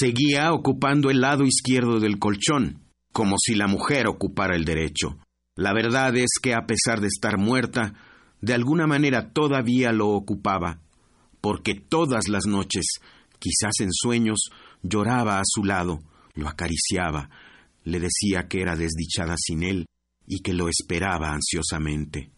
[0.00, 5.18] Seguía ocupando el lado izquierdo del colchón, como si la mujer ocupara el derecho.
[5.56, 7.94] La verdad es que a pesar de estar muerta,
[8.40, 10.78] de alguna manera todavía lo ocupaba,
[11.40, 12.84] porque todas las noches,
[13.40, 14.38] quizás en sueños,
[14.84, 15.98] lloraba a su lado,
[16.34, 17.30] lo acariciaba,
[17.82, 19.86] le decía que era desdichada sin él
[20.28, 22.30] y que lo esperaba ansiosamente.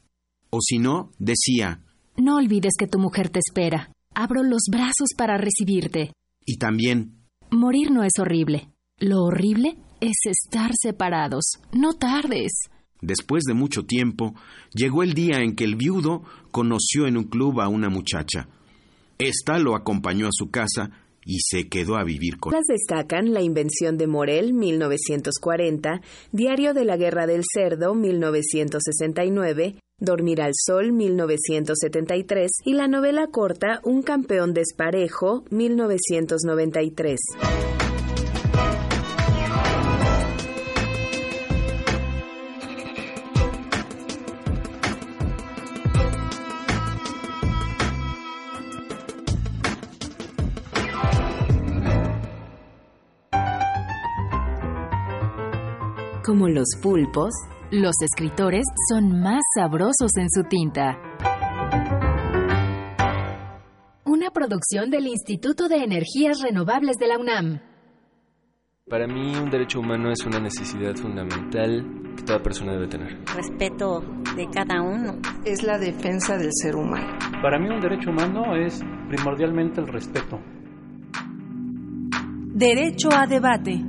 [0.48, 1.82] O si no, decía
[2.16, 3.92] No olvides que tu mujer te espera.
[4.14, 6.14] Abro los brazos para recibirte.
[6.46, 7.19] Y también
[7.52, 8.68] Morir no es horrible.
[8.98, 11.58] Lo horrible es estar separados.
[11.72, 12.52] No tardes.
[13.00, 14.34] Después de mucho tiempo,
[14.72, 18.48] llegó el día en que el viudo conoció en un club a una muchacha.
[19.18, 20.90] Esta lo acompañó a su casa
[21.24, 26.84] y se quedó a vivir con Las destacan La invención de Morel, 1940, Diario de
[26.84, 34.54] la Guerra del Cerdo, 1969, Dormir al Sol, 1973 y la novela corta Un campeón
[34.54, 37.20] desparejo, 1993.
[56.24, 57.34] Como los pulpos,
[57.72, 60.98] Los escritores son más sabrosos en su tinta.
[64.04, 67.60] Una producción del Instituto de Energías Renovables de la UNAM.
[68.88, 73.20] Para mí un derecho humano es una necesidad fundamental que toda persona debe tener.
[73.36, 74.00] respeto
[74.34, 75.20] de cada uno.
[75.44, 77.18] es la defensa del ser humano.
[77.40, 80.40] Para mí un derecho humano es primordialmente el respeto.
[82.52, 83.80] Derecho a debate.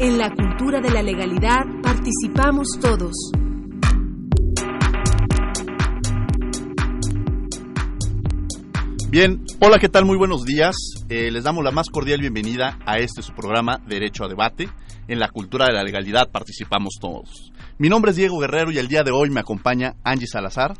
[0.00, 3.12] En la cultura de la legalidad participamos todos.
[9.08, 10.04] Bien, hola, ¿qué tal?
[10.04, 10.74] Muy buenos días.
[11.08, 14.68] Eh, les damos la más cordial bienvenida a este su programa Derecho a Debate.
[15.06, 17.52] En la cultura de la legalidad participamos todos.
[17.78, 20.74] Mi nombre es Diego Guerrero y el día de hoy me acompaña Angie Salazar,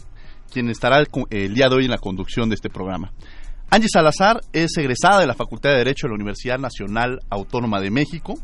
[0.52, 3.12] quien estará el, el día de hoy en la conducción de este programa.
[3.70, 7.92] Angie Salazar es egresada de la Facultad de Derecho de la Universidad Nacional Autónoma de
[7.92, 8.34] México.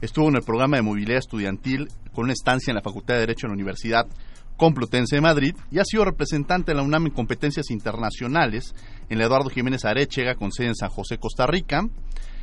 [0.00, 1.88] Estuvo en el programa de movilidad estudiantil
[2.20, 4.06] con una estancia en la Facultad de Derecho de la Universidad
[4.58, 8.74] Complutense de Madrid y ha sido representante de la UNAM en competencias internacionales
[9.08, 11.80] en Eduardo Jiménez Aréchega con sede en San José, Costa Rica,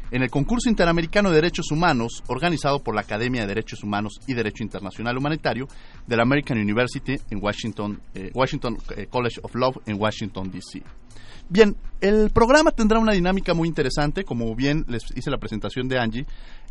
[0.09, 4.33] en el concurso interamericano de derechos humanos organizado por la Academia de Derechos Humanos y
[4.33, 5.67] Derecho Internacional Humanitario
[6.07, 10.81] de la American University en Washington, eh, Washington eh, College of Law en Washington D.C.
[11.49, 15.99] Bien, el programa tendrá una dinámica muy interesante, como bien les hice la presentación de
[15.99, 16.25] Angie.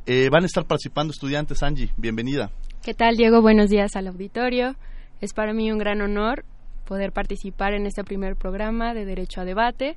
[0.07, 2.51] Eh, van a estar participando estudiantes, Angie, bienvenida.
[2.83, 3.43] ¿Qué tal, Diego?
[3.43, 4.77] Buenos días al auditorio.
[5.21, 6.45] Es para mí un gran honor
[6.87, 9.97] poder participar en este primer programa de Derecho a Debate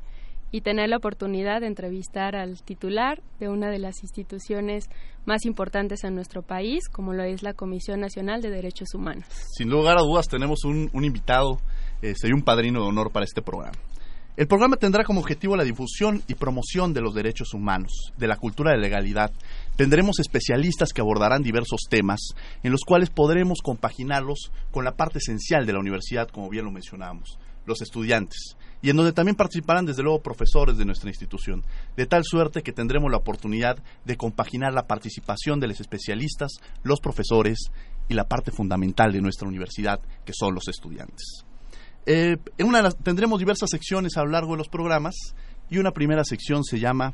[0.52, 4.90] y tener la oportunidad de entrevistar al titular de una de las instituciones
[5.26, 9.26] más importantes en nuestro país, como lo es la Comisión Nacional de Derechos Humanos.
[9.56, 11.60] Sin lugar a dudas tenemos un, invitado
[12.02, 13.78] este, y un padrino de honor para este programa.
[14.40, 18.38] El programa tendrá como objetivo la difusión y promoción de los derechos humanos, de la
[18.38, 19.32] cultura de legalidad.
[19.80, 22.20] Tendremos especialistas que abordarán diversos temas
[22.64, 26.72] en los cuales podremos compaginarlos con la parte esencial de la universidad, como bien lo
[26.72, 31.64] mencionábamos, los estudiantes, y en donde también participarán desde luego profesores de nuestra institución,
[31.96, 36.52] de tal suerte que tendremos la oportunidad de compaginar la participación de los especialistas,
[36.84, 37.72] los profesores
[38.10, 41.46] y la parte fundamental de nuestra universidad, que son los estudiantes.
[42.06, 45.16] Eh, en una tendremos diversas secciones a lo largo de los programas
[45.70, 47.14] y una primera sección se llama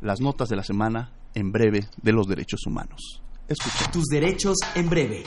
[0.00, 3.22] Las notas de la semana en breve de los derechos humanos.
[3.48, 3.92] Escuchen.
[3.92, 5.24] Tus derechos en breve.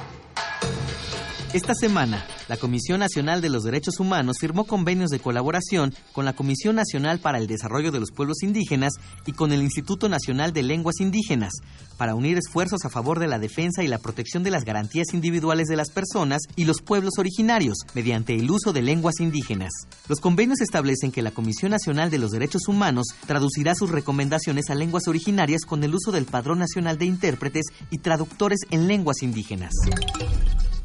[1.53, 6.33] Esta semana, la Comisión Nacional de los Derechos Humanos firmó convenios de colaboración con la
[6.33, 8.93] Comisión Nacional para el Desarrollo de los Pueblos Indígenas
[9.27, 11.53] y con el Instituto Nacional de Lenguas Indígenas
[11.95, 15.67] para unir esfuerzos a favor de la defensa y la protección de las garantías individuales
[15.67, 19.71] de las personas y los pueblos originarios mediante el uso de lenguas indígenas.
[20.09, 24.75] Los convenios establecen que la Comisión Nacional de los Derechos Humanos traducirá sus recomendaciones a
[24.75, 29.73] lenguas originarias con el uso del Padrón Nacional de Intérpretes y Traductores en Lenguas Indígenas.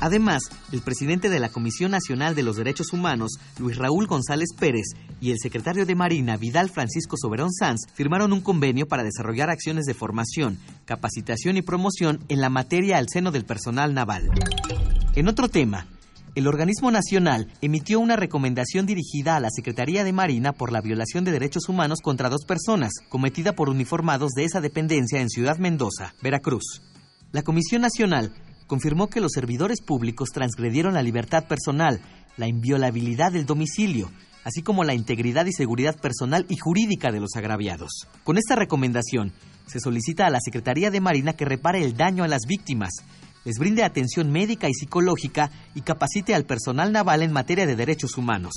[0.00, 0.42] Además,
[0.72, 4.86] el presidente de la Comisión Nacional de los Derechos Humanos, Luis Raúl González Pérez,
[5.20, 9.86] y el secretario de Marina, Vidal Francisco Soberón Sanz, firmaron un convenio para desarrollar acciones
[9.86, 14.30] de formación, capacitación y promoción en la materia al seno del personal naval.
[15.16, 15.86] En otro tema,
[16.36, 21.24] el organismo nacional emitió una recomendación dirigida a la Secretaría de Marina por la violación
[21.24, 26.14] de derechos humanos contra dos personas, cometida por uniformados de esa dependencia en Ciudad Mendoza,
[26.22, 26.82] Veracruz.
[27.32, 28.32] La Comisión Nacional
[28.68, 32.00] confirmó que los servidores públicos transgredieron la libertad personal,
[32.36, 34.12] la inviolabilidad del domicilio,
[34.44, 38.06] así como la integridad y seguridad personal y jurídica de los agraviados.
[38.22, 39.32] Con esta recomendación,
[39.66, 42.90] se solicita a la Secretaría de Marina que repare el daño a las víctimas,
[43.44, 48.18] les brinde atención médica y psicológica y capacite al personal naval en materia de derechos
[48.18, 48.52] humanos.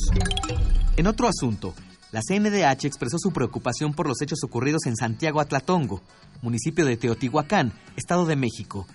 [0.97, 1.73] En otro asunto,
[2.11, 6.01] la CNDH expresó su preocupación por los hechos ocurridos en Santiago Atlatongo,
[6.41, 8.85] municipio de Teotihuacán, Estado de México,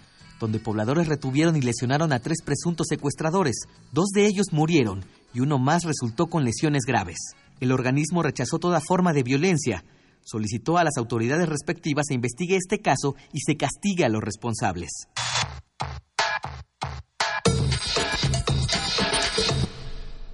[0.40, 3.56] donde pobladores retuvieron y lesionaron a tres presuntos secuestradores.
[3.92, 7.18] Dos de ellos murieron y uno más resultó con lesiones graves.
[7.60, 9.84] El organismo rechazó toda forma de violencia,
[10.22, 14.90] solicitó a las autoridades respectivas se investigue este caso y se castigue a los responsables.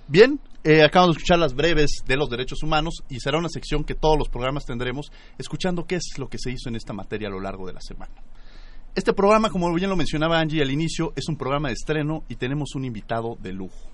[0.08, 3.82] Bien, eh, acabamos de escuchar las breves de los derechos humanos y será una sección
[3.82, 7.28] que todos los programas tendremos escuchando qué es lo que se hizo en esta materia
[7.28, 8.12] a lo largo de la semana.
[8.94, 12.36] Este programa, como bien lo mencionaba Angie al inicio, es un programa de estreno y
[12.36, 13.88] tenemos un invitado de lujo.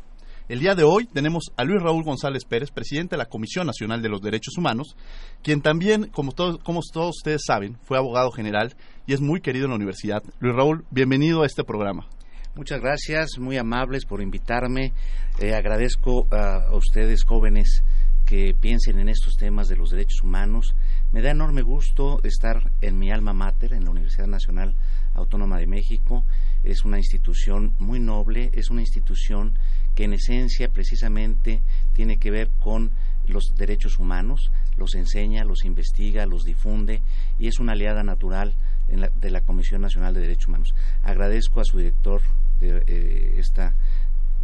[0.48, 4.02] El día de hoy tenemos a Luis Raúl González Pérez, presidente de la Comisión Nacional
[4.02, 4.96] de los Derechos Humanos,
[5.40, 8.74] quien también, como todos, como todos ustedes saben, fue abogado general
[9.06, 10.20] y es muy querido en la universidad.
[10.40, 12.08] Luis Raúl, bienvenido a este programa.
[12.56, 14.94] Muchas gracias, muy amables por invitarme.
[15.38, 17.84] Eh, agradezco a ustedes jóvenes
[18.28, 20.74] que piensen en estos temas de los derechos humanos.
[21.12, 24.74] Me da enorme gusto estar en mi alma mater, en la Universidad Nacional
[25.14, 26.26] Autónoma de México.
[26.62, 29.58] Es una institución muy noble, es una institución
[29.94, 31.62] que en esencia precisamente
[31.94, 32.90] tiene que ver con
[33.28, 37.00] los derechos humanos, los enseña, los investiga, los difunde
[37.38, 38.52] y es una aliada natural
[38.88, 40.74] de la Comisión Nacional de Derechos Humanos.
[41.02, 42.20] Agradezco a su director
[42.60, 43.72] de eh, esta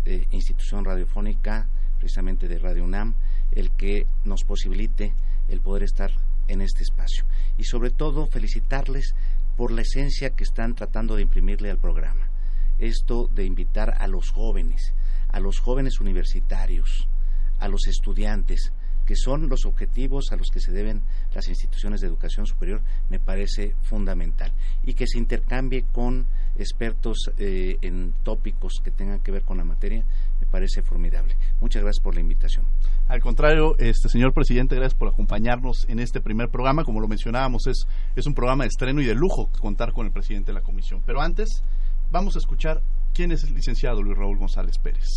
[0.06, 3.14] eh, institución radiofónica, precisamente de Radio UNAM,
[3.54, 5.12] el que nos posibilite
[5.48, 6.10] el poder estar
[6.48, 7.24] en este espacio.
[7.58, 9.14] Y sobre todo felicitarles
[9.56, 12.28] por la esencia que están tratando de imprimirle al programa.
[12.78, 14.92] Esto de invitar a los jóvenes,
[15.28, 17.08] a los jóvenes universitarios,
[17.60, 18.72] a los estudiantes,
[19.06, 21.02] que son los objetivos a los que se deben
[21.34, 24.52] las instituciones de educación superior, me parece fundamental.
[24.82, 29.64] Y que se intercambie con expertos eh, en tópicos que tengan que ver con la
[29.64, 30.04] materia,
[30.40, 31.36] me parece formidable.
[31.60, 32.66] Muchas gracias por la invitación.
[33.08, 36.84] Al contrario, este señor presidente, gracias por acompañarnos en este primer programa.
[36.84, 37.86] Como lo mencionábamos, es,
[38.16, 41.02] es un programa de estreno y de lujo contar con el presidente de la comisión.
[41.04, 41.62] Pero antes,
[42.10, 45.08] vamos a escuchar quién es el licenciado Luis Raúl González Pérez.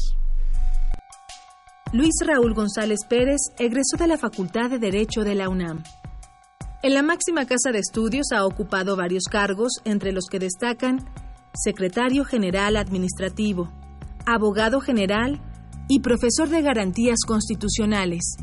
[1.94, 5.84] Luis Raúl González Pérez egresó de la Facultad de Derecho de la UNAM.
[6.84, 11.06] En la máxima casa de estudios ha ocupado varios cargos, entre los que destacan
[11.54, 13.72] secretario general administrativo,
[14.26, 15.42] abogado general
[15.88, 18.38] y profesor de garantías constitucionales.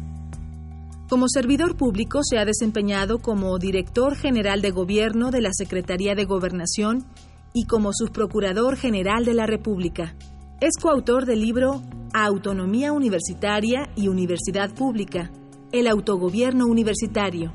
[1.08, 6.24] Como servidor público se ha desempeñado como director general de gobierno de la Secretaría de
[6.24, 7.04] Gobernación
[7.52, 10.16] y como subprocurador general de la República.
[10.60, 11.82] Es coautor del libro
[12.14, 15.30] Autonomía Universitaria y Universidad Pública,
[15.72, 17.52] el autogobierno universitario,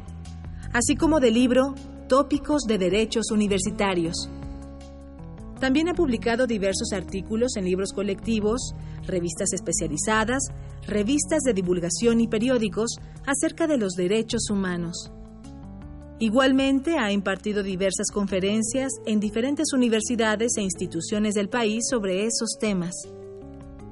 [0.71, 1.73] así como del libro
[2.07, 4.29] Tópicos de Derechos Universitarios.
[5.59, 8.73] También ha publicado diversos artículos en libros colectivos,
[9.05, 10.43] revistas especializadas,
[10.87, 12.95] revistas de divulgación y periódicos
[13.25, 15.11] acerca de los derechos humanos.
[16.21, 22.93] Igualmente ha impartido diversas conferencias en diferentes universidades e instituciones del país sobre esos temas.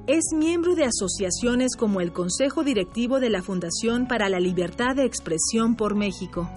[0.06, 5.04] Es miembro de asociaciones como el Consejo Directivo de la Fundación para la Libertad de
[5.04, 6.50] Expresión por México.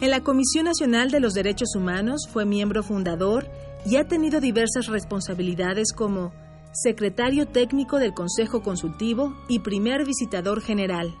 [0.00, 3.50] En la Comisión Nacional de los Derechos Humanos fue miembro fundador
[3.86, 6.32] y ha tenido diversas responsabilidades como
[6.72, 11.14] secretario técnico del Consejo Consultivo y primer visitador general.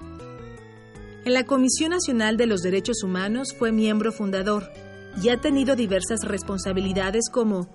[1.24, 4.70] En la Comisión Nacional de los Derechos Humanos fue miembro fundador
[5.22, 7.68] y ha tenido diversas responsabilidades como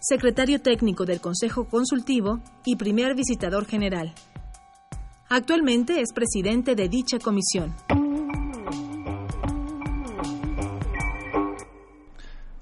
[0.00, 4.14] secretario técnico del Consejo Consultivo y primer visitador general.
[5.28, 7.74] Actualmente es presidente de dicha comisión.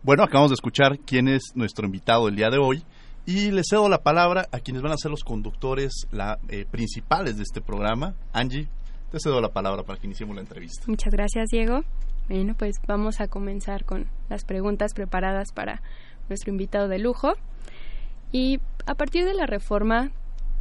[0.02, 2.82] Bueno, acabamos de escuchar quién es nuestro invitado el día de hoy
[3.26, 7.36] y le cedo la palabra a quienes van a ser los conductores la, eh, principales
[7.36, 8.14] de este programa.
[8.32, 8.66] Angie,
[9.12, 10.84] te cedo la palabra para que iniciemos la entrevista.
[10.86, 11.82] Muchas gracias, Diego.
[12.30, 15.82] Bueno, pues vamos a comenzar con las preguntas preparadas para
[16.30, 17.34] nuestro invitado de lujo.
[18.32, 20.12] Y a partir de la reforma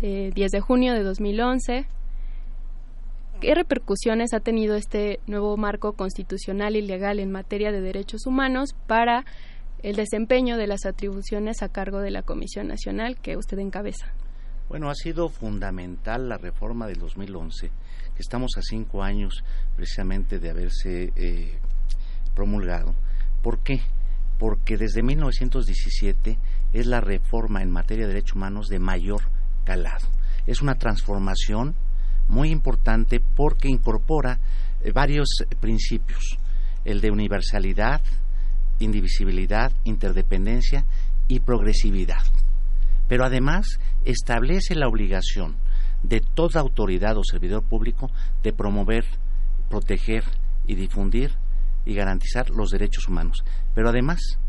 [0.01, 1.87] de 10 de junio de 2011,
[3.41, 8.75] ¿qué repercusiones ha tenido este nuevo marco constitucional y legal en materia de derechos humanos
[8.87, 9.25] para
[9.83, 14.13] el desempeño de las atribuciones a cargo de la Comisión Nacional que usted encabeza?
[14.67, 19.43] Bueno, ha sido fundamental la reforma del 2011, que estamos a cinco años
[19.75, 21.57] precisamente de haberse eh,
[22.35, 22.93] promulgado.
[23.41, 23.81] ¿Por qué?
[24.39, 26.39] porque desde 1917
[26.71, 29.23] es la reforma en materia de derechos humanos de mayor
[29.65, 30.07] calado.
[30.47, 31.75] Es una transformación
[32.29, 34.39] muy importante porque incorpora
[34.81, 35.27] eh, varios
[35.59, 36.37] principios.
[36.85, 38.01] el de universalidad,
[38.79, 40.85] indivisibilidad, interdependencia
[41.27, 42.23] y progresividad.
[43.09, 45.57] Pero además establece la obligación
[46.03, 48.09] de toda autoridad o servidor público
[48.43, 49.05] de promover,
[49.69, 50.23] proteger
[50.65, 51.33] y difundir
[51.85, 53.43] y garantizar los derechos humanos.
[53.75, 54.39] Pero además,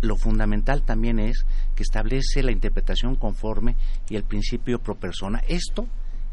[0.00, 3.76] lo fundamental también es que establece la interpretación conforme
[4.08, 5.42] y el principio pro persona.
[5.48, 5.86] Esto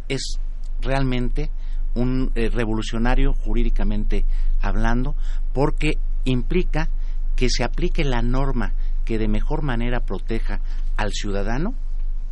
[0.09, 0.39] es
[0.83, 1.49] realmente
[1.95, 4.25] un eh, revolucionario jurídicamente
[4.61, 5.15] hablando
[5.53, 6.89] porque implica
[7.35, 8.73] que se aplique la norma
[9.05, 10.61] que de mejor manera proteja
[10.97, 11.73] al ciudadano,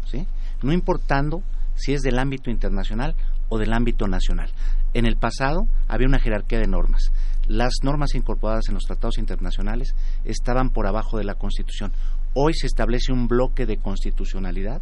[0.06, 0.26] ¿sí?
[0.62, 1.44] no importando
[1.76, 3.16] si es del ámbito internacional
[3.50, 4.52] o del ámbito nacional.
[4.94, 7.12] En el pasado había una jerarquía de normas.
[7.48, 11.92] Las normas incorporadas en los tratados internacionales estaban por abajo de la Constitución.
[12.34, 14.82] Hoy se establece un bloque de constitucionalidad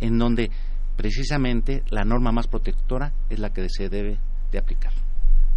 [0.00, 0.50] en donde
[0.98, 4.18] precisamente la norma más protectora es la que se debe
[4.50, 4.92] de aplicar.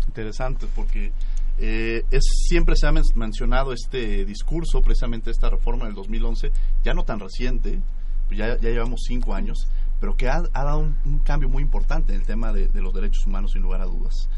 [0.08, 1.12] Interesante, porque
[1.58, 6.52] eh, es, siempre se ha mencionado este discurso, precisamente esta reforma del 2011,
[6.84, 7.82] ya no tan reciente,
[8.30, 9.68] ya, ya llevamos cinco años,
[10.00, 13.54] pero que ha, dado un, cambio muy importante en el tema de, los derechos humanos,
[13.54, 14.30] sin lugar a dudas.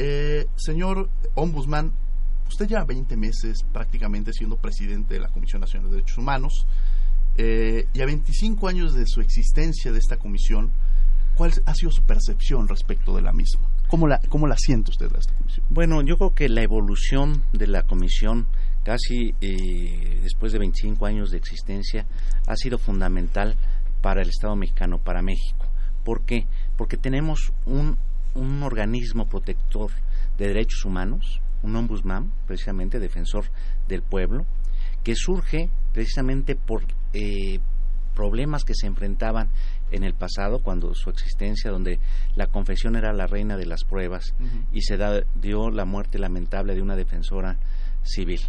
[0.00, 1.92] Eh, señor Ombudsman,
[2.48, 6.66] usted lleva 20 meses prácticamente siendo presidente de la Comisión Nacional de Derechos Humanos.
[7.40, 10.72] Eh, y a 25 años de su existencia de esta comisión,
[11.36, 13.68] ¿cuál ha sido su percepción respecto de la misma?
[13.86, 15.64] ¿Cómo la, cómo la siente usted esta comisión?
[15.70, 18.48] Bueno, yo creo que la evolución de la comisión,
[18.82, 22.06] casi eh, después de 25 años de existencia,
[22.48, 23.56] ha sido fundamental
[24.02, 25.64] para el Estado mexicano, para México.
[26.04, 26.48] ¿Por qué?
[26.76, 27.98] Porque tenemos un,
[28.34, 29.92] un organismo protector
[30.38, 33.44] de derechos humanos, un ombudsman, precisamente defensor
[33.86, 34.44] del pueblo,
[35.04, 37.60] que surge precisamente por eh,
[38.14, 39.48] problemas que se enfrentaban
[39.92, 42.00] en el pasado, cuando su existencia, donde
[42.34, 44.34] la confesión era la reina de las pruebas
[44.72, 44.98] y se
[45.36, 47.58] dio la muerte lamentable de una defensora
[48.02, 48.40] civil.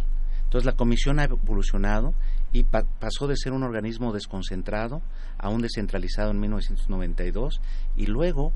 [0.42, 2.14] Entonces la comisión ha evolucionado
[2.52, 5.02] y pasó de ser un organismo desconcentrado
[5.38, 7.60] a un descentralizado en 1992
[7.96, 8.52] y luego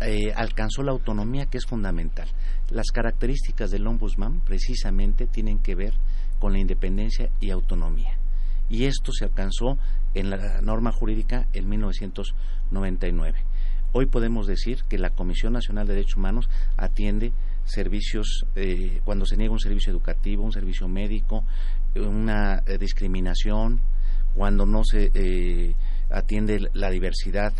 [0.00, 2.28] eh, alcanzó la autonomía que es fundamental.
[2.70, 5.94] Las características del ombudsman precisamente tienen que ver
[6.38, 8.18] con la independencia y autonomía.
[8.68, 9.78] Y esto se alcanzó
[10.14, 13.44] en la norma jurídica en 1999.
[13.92, 17.32] Hoy podemos decir que la Comisión Nacional de Derechos Humanos atiende
[17.64, 21.44] servicios, eh, cuando se niega un servicio educativo, un servicio médico,
[21.94, 23.80] una eh, discriminación,
[24.34, 25.74] cuando no se eh,
[26.10, 27.52] atiende la diversidad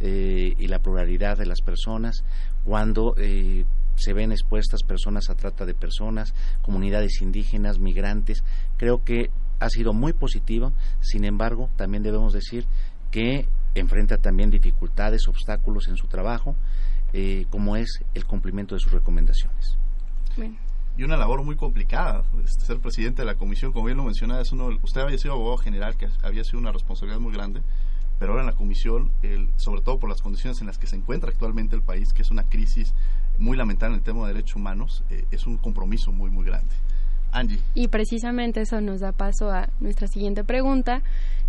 [0.00, 2.22] y la pluralidad de las personas,
[2.62, 8.44] cuando se ven expuestas personas a trata de personas, comunidades indígenas, migrantes.
[8.76, 12.66] Creo que ha sido muy positiva, sin embargo, también debemos decir
[13.10, 16.56] que enfrenta también dificultades, obstáculos en su trabajo,
[17.12, 19.78] eh, como es el cumplimiento de sus recomendaciones.
[20.96, 24.40] Y una labor muy complicada, este, ser presidente de la comisión, como bien lo mencionaba,
[24.40, 27.62] es uno, usted había sido abogado general, que había sido una responsabilidad muy grande,
[28.18, 30.96] pero ahora en la comisión, el, sobre todo por las condiciones en las que se
[30.96, 32.94] encuentra actualmente el país, que es una crisis
[33.38, 36.74] muy lamentable en el tema de derechos humanos, eh, es un compromiso muy, muy grande.
[37.32, 37.60] Angie.
[37.74, 41.02] Y precisamente eso nos da paso a nuestra siguiente pregunta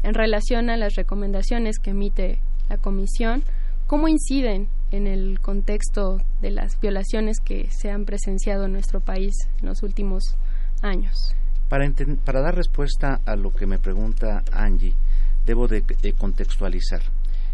[0.03, 3.43] en relación a las recomendaciones que emite la Comisión.
[3.87, 9.33] ¿Cómo inciden en el contexto de las violaciones que se han presenciado en nuestro país
[9.61, 10.37] en los últimos
[10.81, 11.35] años?
[11.69, 11.91] Para,
[12.23, 14.93] para dar respuesta a lo que me pregunta Angie,
[15.45, 15.83] debo de,
[16.17, 17.01] contextualizar.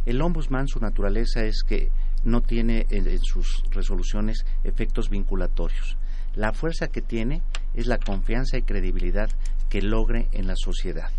[0.05, 1.89] El ombudsman, su naturaleza es que
[2.23, 5.97] no tiene en sus resoluciones efectos vinculatorios.
[6.35, 7.41] La fuerza que tiene
[7.75, 9.29] es la confianza y credibilidad
[9.69, 11.09] que logre en la sociedad.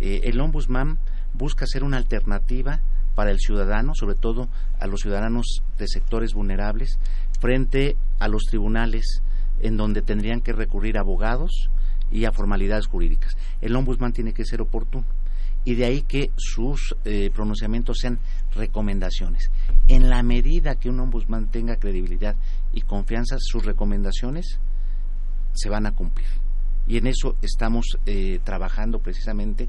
[0.00, 0.98] Eh, el ombudsman
[1.34, 2.80] busca ser una alternativa
[3.14, 4.48] para el ciudadano, sobre todo
[4.80, 6.98] a los ciudadanos de sectores vulnerables,
[7.40, 9.22] frente a los tribunales
[9.60, 11.70] en donde tendrían que recurrir a abogados
[12.10, 13.36] y a formalidades jurídicas.
[13.60, 15.04] El ombudsman tiene que ser oportuno
[15.64, 18.18] y de ahí que sus eh, pronunciamientos sean
[18.54, 19.50] recomendaciones.
[19.88, 22.34] En la medida que un ombudsman tenga credibilidad
[22.72, 24.58] y confianza, sus recomendaciones
[25.52, 26.28] se van a cumplir.
[26.86, 29.68] Y en eso estamos eh, trabajando precisamente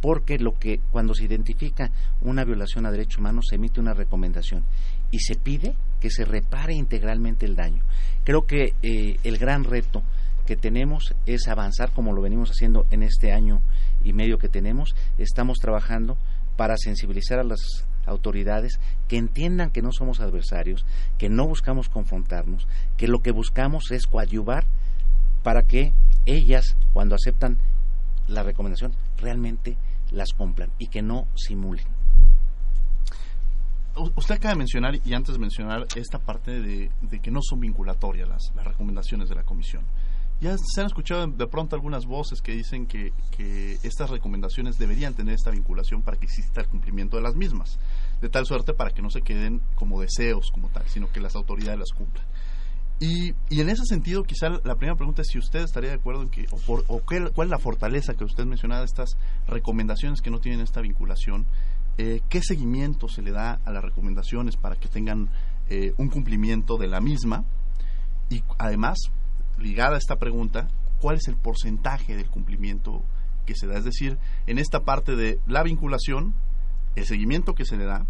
[0.00, 4.64] porque lo que cuando se identifica una violación a derechos humanos se emite una recomendación
[5.10, 7.82] y se pide que se repare integralmente el daño.
[8.24, 10.02] Creo que eh, el gran reto
[10.46, 13.62] que tenemos es avanzar como lo venimos haciendo en este año
[14.02, 14.94] y medio que tenemos.
[15.16, 16.18] Estamos trabajando
[16.56, 20.84] para sensibilizar a las autoridades que entiendan que no somos adversarios,
[21.18, 24.66] que no buscamos confrontarnos, que lo que buscamos es coadyuvar
[25.44, 25.92] para que
[26.26, 27.58] ellas, cuando aceptan
[28.26, 29.76] la recomendación, realmente
[30.10, 31.84] las cumplan y que no simulen.
[34.16, 36.90] Usted acaba de mencionar, y antes de mencionar, esta parte de,
[37.22, 39.84] que no son vinculatorias las, recomendaciones de la Comisión.
[40.40, 45.14] Ya se han escuchado de pronto algunas voces que dicen que, que estas recomendaciones deberían
[45.14, 47.78] tener esta vinculación para que exista el cumplimiento de las mismas,
[48.20, 51.36] de tal suerte para que no se queden como deseos como tal, sino que las
[51.36, 52.26] autoridades las cumplan.
[53.00, 56.22] Y, y, en ese sentido, quizá la primera pregunta es si usted estaría de acuerdo
[56.22, 59.16] en que, o, por, o qué, cuál es la fortaleza que usted mencionaba de estas
[59.48, 61.46] recomendaciones que no tienen esta vinculación,
[61.98, 65.28] eh, qué seguimiento se le da a las recomendaciones para que tengan
[65.68, 67.44] eh, un cumplimiento de la misma,
[68.30, 68.98] y además,
[69.58, 70.68] ligada a esta pregunta,
[71.00, 73.02] cuál es el porcentaje del cumplimiento
[73.44, 76.34] que se da, es decir, en esta parte de la vinculación,
[76.96, 78.06] el seguimiento que se le da,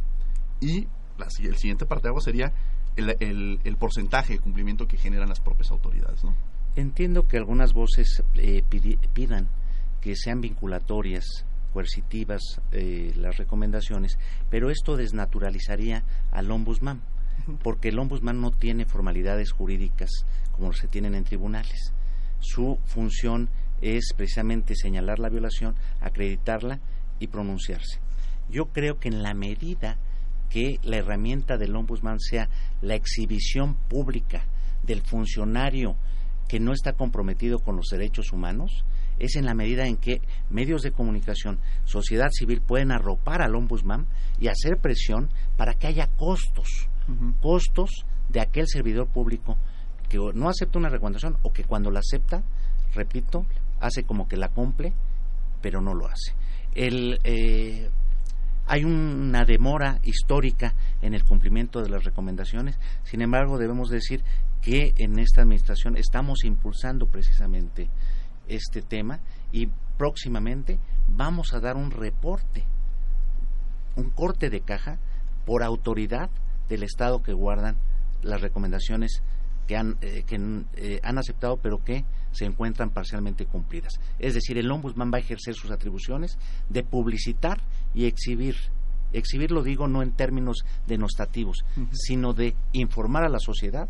[0.60, 0.86] y
[1.18, 2.52] la, el siguiente parte de agua sería
[2.96, 6.22] el, el, porcentaje de cumplimiento que generan las propias autoridades.
[6.24, 6.34] ¿no?
[6.76, 8.62] Entiendo que algunas voces eh,
[9.12, 9.48] pidan
[10.00, 14.18] que sean vinculatorias, coercitivas eh, las recomendaciones,
[14.50, 17.00] pero esto desnaturalizaría al ombudsman,
[17.62, 20.10] porque el ombudsman no tiene formalidades jurídicas
[20.52, 21.92] como se tienen en tribunales.
[22.40, 23.48] Su función
[23.80, 26.80] es precisamente señalar la violación, acreditarla
[27.18, 27.98] y pronunciarse.
[28.50, 29.98] Yo creo que en la medida
[30.54, 32.48] que la herramienta del ombudsman sea
[32.80, 34.44] la exhibición pública
[34.84, 35.96] del funcionario
[36.46, 38.84] que no está comprometido con los derechos humanos,
[39.18, 40.20] es en la medida en que
[40.50, 44.06] medios de comunicación, sociedad civil pueden arropar al ombudsman
[44.38, 46.88] y hacer presión para que haya costos,
[47.40, 49.58] costos de aquel servidor público
[50.08, 52.44] que no acepta una recomendación o que cuando la acepta,
[52.94, 53.44] repito,
[53.80, 54.92] hace como que la cumple,
[55.60, 56.32] pero no lo hace.
[56.76, 57.90] El, eh,
[58.66, 62.78] hay una demora histórica en el cumplimiento de las recomendaciones.
[63.04, 64.22] Sin embargo, debemos decir
[64.62, 67.90] que en esta administración estamos impulsando precisamente
[68.48, 69.20] este tema
[69.52, 69.68] y
[69.98, 70.78] próximamente
[71.08, 72.64] vamos a dar un reporte,
[73.96, 74.98] un corte de caja
[75.44, 76.30] por autoridad
[76.68, 77.76] del Estado que guardan
[78.22, 79.22] las recomendaciones
[79.66, 80.36] que han, eh, que,
[80.76, 83.94] eh, han aceptado pero que se encuentran parcialmente cumplidas.
[84.18, 87.60] Es decir, el ombudsman va a ejercer sus atribuciones de publicitar
[87.94, 88.56] y exhibir.
[89.12, 93.88] Exhibir lo digo no en términos denostativos, sino de informar a la sociedad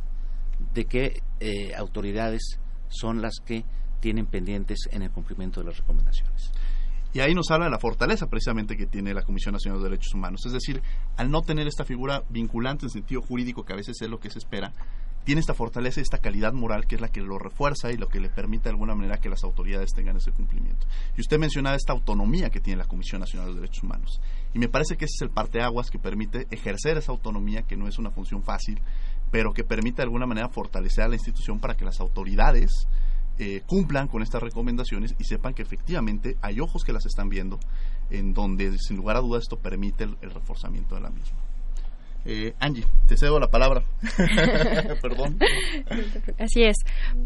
[0.74, 3.64] de qué eh, autoridades son las que
[4.00, 6.52] tienen pendientes en el cumplimiento de las recomendaciones.
[7.14, 10.12] Y ahí nos habla de la fortaleza precisamente que tiene la Comisión Nacional de Derechos
[10.14, 10.44] Humanos.
[10.46, 10.82] Es decir,
[11.16, 14.30] al no tener esta figura vinculante en sentido jurídico, que a veces es lo que
[14.30, 14.72] se espera,
[15.24, 18.08] tiene esta fortaleza y esta calidad moral que es la que lo refuerza y lo
[18.08, 20.86] que le permite de alguna manera que las autoridades tengan ese cumplimiento.
[21.16, 24.20] Y usted mencionaba esta autonomía que tiene la Comisión Nacional de Derechos Humanos.
[24.52, 27.88] Y me parece que ese es el parteaguas que permite ejercer esa autonomía, que no
[27.88, 28.80] es una función fácil,
[29.30, 32.86] pero que permite de alguna manera fortalecer a la institución para que las autoridades
[33.38, 37.58] eh, cumplan con estas recomendaciones y sepan que efectivamente hay ojos que las están viendo,
[38.10, 41.38] en donde sin lugar a dudas esto permite el reforzamiento de la misma.
[42.24, 43.82] Eh, Angie, te cedo la palabra.
[45.02, 45.38] Perdón.
[46.38, 46.76] Así es.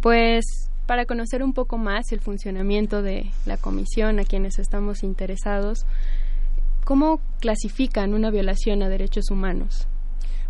[0.00, 5.86] Pues para conocer un poco más el funcionamiento de la comisión a quienes estamos interesados,
[6.84, 9.86] ¿cómo clasifican una violación a derechos humanos?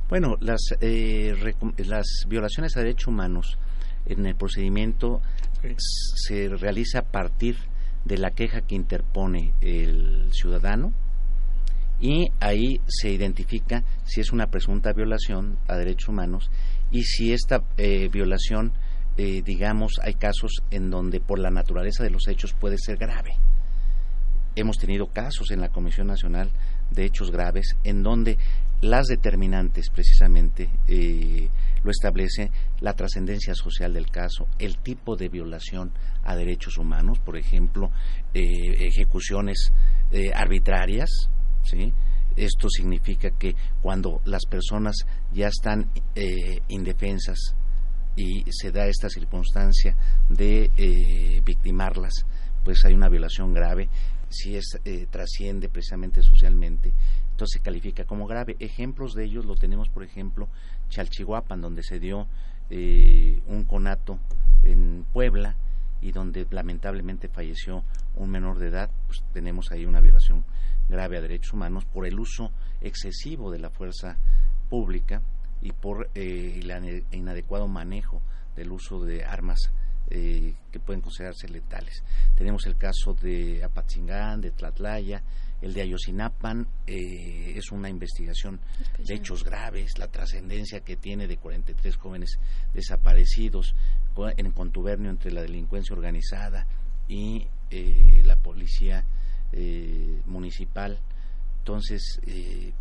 [0.08, 1.34] Bueno, las, eh,
[1.78, 3.58] las violaciones a derechos humanos
[4.06, 5.20] en el procedimiento
[5.76, 7.56] se realiza a partir
[8.04, 10.92] de la queja que interpone el ciudadano
[12.00, 16.50] y ahí se identifica si es una presunta violación a derechos humanos
[16.90, 18.72] y si esta eh, violación,
[19.16, 23.32] eh, digamos, hay casos en donde por la naturaleza de los hechos puede ser grave.
[24.54, 26.50] Hemos tenido casos en la Comisión Nacional
[26.90, 28.38] de Hechos Graves en donde
[28.80, 31.48] las determinantes precisamente eh,
[31.82, 35.92] lo establece la trascendencia social del caso, el tipo de violación
[36.24, 37.90] a derechos humanos, por ejemplo,
[38.34, 39.72] ejecuciones
[40.34, 41.28] arbitrarias,
[41.68, 41.92] ¿sí?
[42.36, 44.94] Esto significa que cuando las personas
[45.32, 47.54] ya están eh, indefensas
[48.16, 49.96] y se da esta circunstancia
[50.28, 52.26] de eh, victimarlas,
[52.64, 53.88] pues hay una violación grave.
[54.28, 56.92] Si es eh, trasciende precisamente socialmente,
[57.30, 58.56] entonces se califica como grave.
[58.60, 60.48] Ejemplos de ellos lo tenemos, por ejemplo,
[60.90, 62.28] Chalchihuapan, donde se dio
[62.70, 64.18] un conato
[64.62, 65.56] en Puebla
[66.02, 67.82] y donde lamentablemente falleció
[68.14, 70.44] un menor de edad, pues tenemos ahí una violación
[70.88, 74.16] grave a derechos humanos por el uso excesivo de la fuerza
[74.68, 75.22] pública
[75.60, 78.22] y por eh, el inadecuado manejo
[78.56, 79.58] del uso de armas
[80.10, 82.02] eh, que pueden considerarse letales.
[82.36, 85.22] Tenemos el caso de Apatzingán, de Tlatlaya,
[85.60, 88.60] el de Ayosinapan eh, es una investigación
[89.04, 92.38] de hechos graves, la trascendencia que tiene de 43 jóvenes
[92.72, 93.74] desaparecidos
[94.36, 96.66] en contubernio entre la delincuencia organizada
[97.08, 97.46] y
[98.24, 99.04] la policía
[99.52, 101.00] eh, municipal,
[101.58, 102.72] entonces, eh,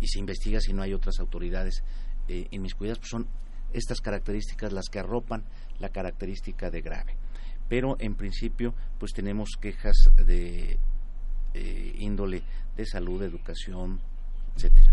[0.00, 1.82] y se investiga si no hay otras autoridades
[2.28, 3.28] eh, inmiscuidas, pues son
[3.72, 5.44] estas características las que arropan
[5.78, 7.16] la característica de grave.
[7.68, 10.78] Pero en principio, pues tenemos quejas de
[11.54, 12.42] eh, índole
[12.76, 14.00] de salud, educación,
[14.56, 14.92] etcétera.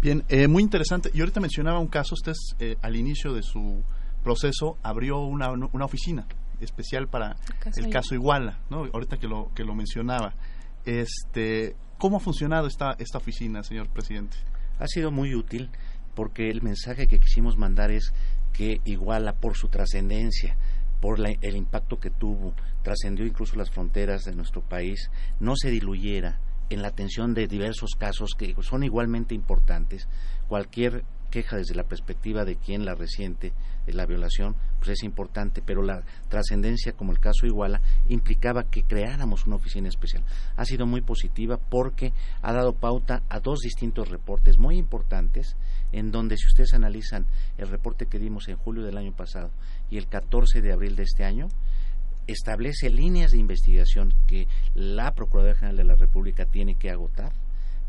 [0.00, 1.10] Bien, eh, muy interesante.
[1.14, 3.82] Y ahorita mencionaba un caso, usted eh, al inicio de su
[4.22, 6.26] proceso abrió una, una oficina
[6.62, 7.36] especial para
[7.76, 8.84] el caso, Iguala, ¿no?
[8.92, 10.34] Ahorita que lo que lo mencionaba.
[10.84, 14.36] Este, ¿cómo ha funcionado esta esta oficina, señor presidente?
[14.78, 15.70] Ha sido muy útil
[16.14, 18.12] porque el mensaje que quisimos mandar es
[18.52, 20.56] que Iguala por su trascendencia,
[21.00, 26.38] por el impacto que tuvo, trascendió incluso las fronteras de nuestro país, no se diluyera
[26.70, 30.08] en la atención de diversos casos que son igualmente importantes.
[30.48, 33.54] Cualquier queja desde la perspectiva de quien la resiente
[33.86, 38.84] de la violación, pues es importante, pero la trascendencia, como el caso Iguala, implicaba que
[38.84, 40.22] creáramos una oficina especial.
[40.56, 45.56] Ha sido muy positiva porque ha dado pauta a dos distintos reportes muy importantes,
[45.90, 49.50] en donde si ustedes analizan el reporte que dimos en julio del año pasado
[49.90, 51.48] y el 14 de abril de este año,
[52.26, 57.32] establece líneas de investigación que la Procuraduría General de la República tiene que agotar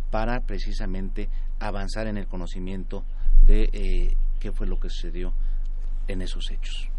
[0.10, 1.30] para precisamente
[1.60, 3.04] avanzar en el conocimiento
[3.46, 5.34] de eh, qué fue lo que sucedió
[6.08, 6.90] en esos hechos.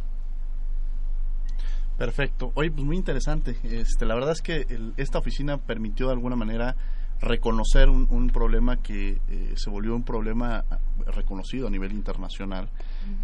[1.98, 2.50] Perfecto.
[2.54, 3.57] Oye, pues muy interesante.
[3.62, 6.76] Este, la verdad es que esta oficina permitió de alguna manera
[7.20, 12.68] reconocer un, problema que eh, se volvió un problema ah, reconocido a nivel internacional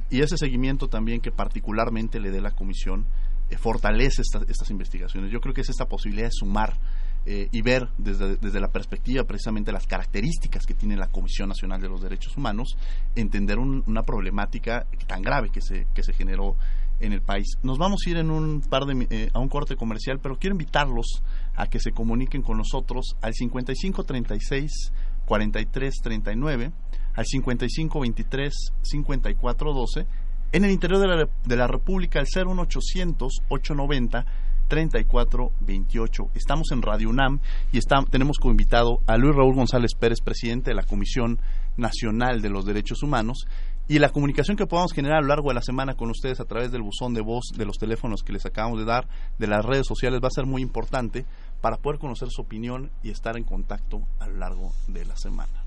[0.08, 3.06] y ese seguimiento también que particularmente le dé la comisión
[3.50, 5.30] eh, fortalece estas investigaciones.
[5.32, 6.78] Yo creo que es esta posibilidad de sumar
[7.26, 11.80] eh, y ver desde, desde, la perspectiva precisamente las características que tiene la Comisión Nacional
[11.80, 12.76] de los Derechos Humanos,
[13.14, 16.56] entender una problemática tan grave que se, que se generó
[16.98, 17.58] en el país.
[17.62, 20.54] Nos vamos a ir en un par de, eh, a un corte comercial, pero quiero
[20.54, 21.22] invitarlos
[21.56, 24.92] a que se comuniquen con nosotros al 5536
[25.26, 26.72] 4339,
[27.14, 28.52] al 5523
[28.82, 30.06] 5412,
[30.52, 34.26] en el interior de la, de la República al 01800 890
[34.70, 36.30] 3428.
[36.34, 37.40] Estamos en Radio UNAM
[37.72, 41.40] y tenemos como invitado a Luis Raúl González Pérez, presidente de la Comisión
[41.76, 43.46] Nacional de los Derechos Humanos.
[43.88, 46.44] Y la comunicación que podamos generar a lo largo de la semana con ustedes a
[46.44, 49.64] través del buzón de voz, de los teléfonos que les acabamos de dar, de las
[49.64, 51.26] redes sociales, va a ser muy importante
[51.60, 55.64] para poder conocer su opinión y estar en contacto a lo largo de la semana.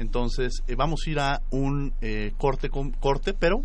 [0.00, 3.62] Entonces, eh, vamos a ir a un eh, corte, con, corte, pero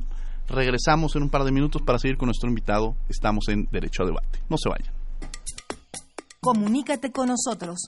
[0.50, 2.96] Regresamos en un par de minutos para seguir con nuestro invitado.
[3.08, 4.40] Estamos en Derecho a Debate.
[4.50, 4.92] No se vayan.
[6.42, 7.80] Comunícate con nosotros.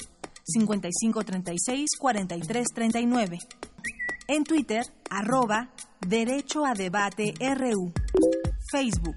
[0.57, 3.37] 5536-4339.
[4.27, 5.69] En Twitter, arroba
[6.05, 7.93] Derecho a Debate RU.
[8.71, 9.15] Facebook,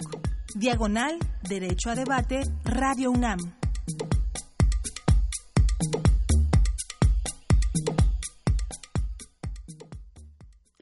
[0.55, 3.64] diagonal Derecho a Debate Radio UNAM.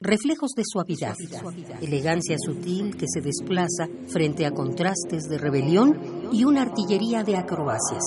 [0.03, 1.15] Reflejos de suavidad,
[1.81, 8.03] elegancia sutil que se desplaza frente a contrastes de rebelión y una artillería de acrobacias.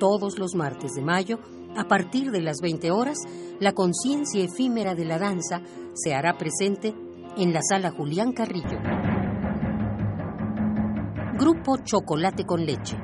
[0.00, 1.38] Todos los martes de mayo,
[1.76, 3.18] a partir de las 20 horas,
[3.60, 5.62] la conciencia efímera de la danza
[5.94, 6.94] se hará presente
[7.38, 8.80] en la sala Julián Carrillo.
[11.38, 12.96] Grupo Chocolate con Leche,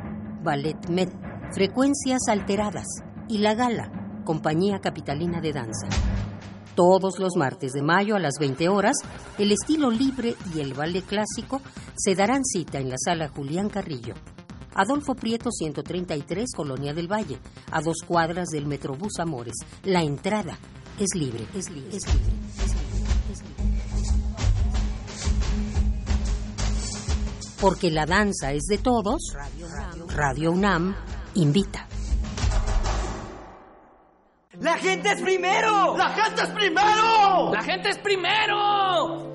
[0.42, 1.10] Ballet Med,
[1.52, 2.86] Frecuencias Alteradas
[3.28, 5.88] y La Gala Compañía Capitalina de Danza.
[6.74, 8.96] Todos los martes de mayo a las 20 horas,
[9.38, 11.60] el estilo libre y el ballet clásico
[11.96, 14.14] se darán cita en la sala Julián Carrillo.
[14.74, 17.38] Adolfo Prieto 133, Colonia del Valle,
[17.70, 19.54] a dos cuadras del Metrobús Amores.
[19.84, 20.58] La entrada
[20.98, 22.32] es libre, es libre, es libre.
[27.60, 29.36] Porque la danza es de todos,
[30.08, 30.96] Radio UNAM
[31.34, 31.86] invita.
[34.62, 35.96] ¡La gente es primero!
[35.96, 37.52] ¡La gente es primero!
[37.52, 39.32] ¡La gente es primero!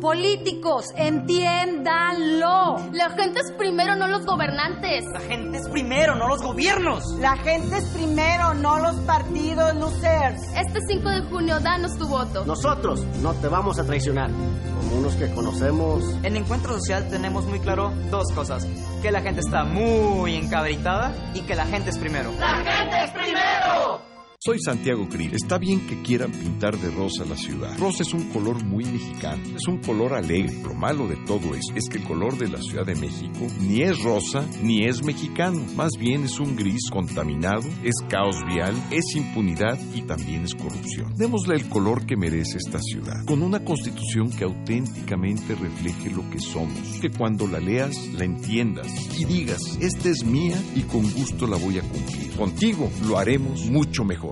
[0.00, 2.76] Políticos, entiéndanlo.
[2.92, 5.04] La gente es primero, no los gobernantes.
[5.12, 7.02] La gente es primero, no los gobiernos.
[7.18, 10.40] La gente es primero, no los partidos losers.
[10.54, 12.44] Este 5 de junio, danos tu voto.
[12.44, 14.30] Nosotros no te vamos a traicionar.
[14.30, 16.04] Como unos que conocemos.
[16.22, 18.68] En Encuentro Social tenemos muy claro dos cosas.
[19.02, 22.30] Que la gente está muy encabritada y que la gente es primero.
[22.38, 24.17] ¡La gente es primero!
[24.40, 25.34] Soy Santiago Krill.
[25.34, 27.76] Está bien que quieran pintar de rosa la ciudad.
[27.76, 29.42] Rosa es un color muy mexicano.
[29.56, 30.62] Es un color alegre.
[30.62, 33.82] Lo malo de todo eso es que el color de la Ciudad de México ni
[33.82, 35.60] es rosa ni es mexicano.
[35.74, 41.14] Más bien es un gris contaminado, es caos vial, es impunidad y también es corrupción.
[41.16, 43.24] Démosle el color que merece esta ciudad.
[43.26, 47.00] Con una constitución que auténticamente refleje lo que somos.
[47.00, 48.86] Que cuando la leas, la entiendas
[49.18, 52.36] y digas, esta es mía y con gusto la voy a cumplir.
[52.36, 54.27] Contigo lo haremos mucho mejor.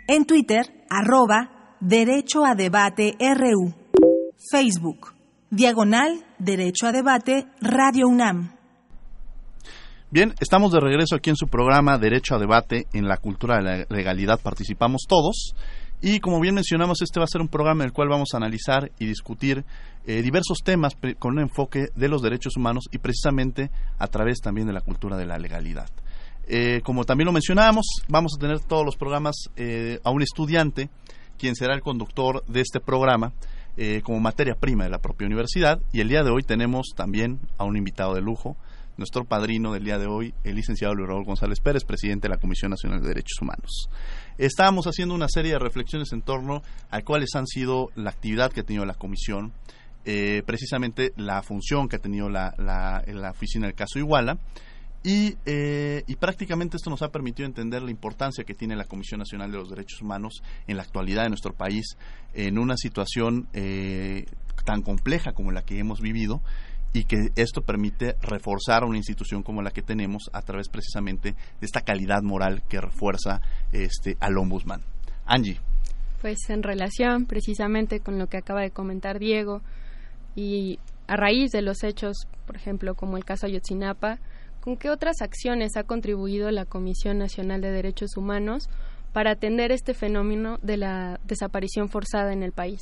[0.08, 3.74] En Twitter, arroba Derecho a Debate RU.
[4.50, 5.12] Facebook,
[5.50, 8.56] Diagonal Derecho a Debate Radio UNAM.
[10.10, 13.62] Bien, estamos de regreso aquí en su programa Derecho a Debate en la Cultura de
[13.62, 14.40] la Legalidad.
[14.40, 15.54] Participamos todos.
[16.00, 18.36] Y como bien mencionamos, este va a ser un programa en el cual vamos a
[18.36, 19.64] analizar y discutir
[20.06, 24.66] eh, diversos temas con un enfoque de los derechos humanos y precisamente a través también
[24.66, 25.88] de la cultura de la legalidad.
[26.48, 30.90] Eh, como también lo mencionábamos, vamos a tener todos los programas eh, a un estudiante,
[31.38, 33.32] quien será el conductor de este programa
[34.04, 35.82] como materia prima de la propia universidad.
[35.92, 38.56] Y el día de hoy tenemos también a un invitado de lujo,
[38.96, 42.70] nuestro padrino del día de hoy, el licenciado Luis González Pérez, presidente de la Comisión
[42.70, 43.88] Nacional de Derechos Humanos.
[44.38, 48.60] Estábamos haciendo una serie de reflexiones en torno a cuáles han sido la actividad que
[48.60, 49.52] ha tenido la Comisión,
[50.04, 54.38] eh, precisamente la función que ha tenido la, la, la oficina del caso Iguala,
[55.02, 59.20] y, eh, y, prácticamente esto nos ha permitido entender la importancia que tiene la Comisión
[59.20, 61.96] Nacional de los Derechos Humanos en la actualidad de nuestro país,
[62.34, 64.24] en una situación eh,
[64.64, 66.42] tan compleja como la que hemos vivido
[66.96, 71.32] y que esto permite reforzar a una institución como la que tenemos a través precisamente
[71.32, 74.80] de esta calidad moral que refuerza este al ombudsman.
[75.26, 75.60] Angie.
[76.22, 79.60] Pues en relación precisamente con lo que acaba de comentar Diego
[80.34, 84.18] y a raíz de los hechos, por ejemplo, como el caso Ayotzinapa,
[84.62, 88.70] ¿con qué otras acciones ha contribuido la Comisión Nacional de Derechos Humanos
[89.12, 92.80] para atender este fenómeno de la desaparición forzada en el país?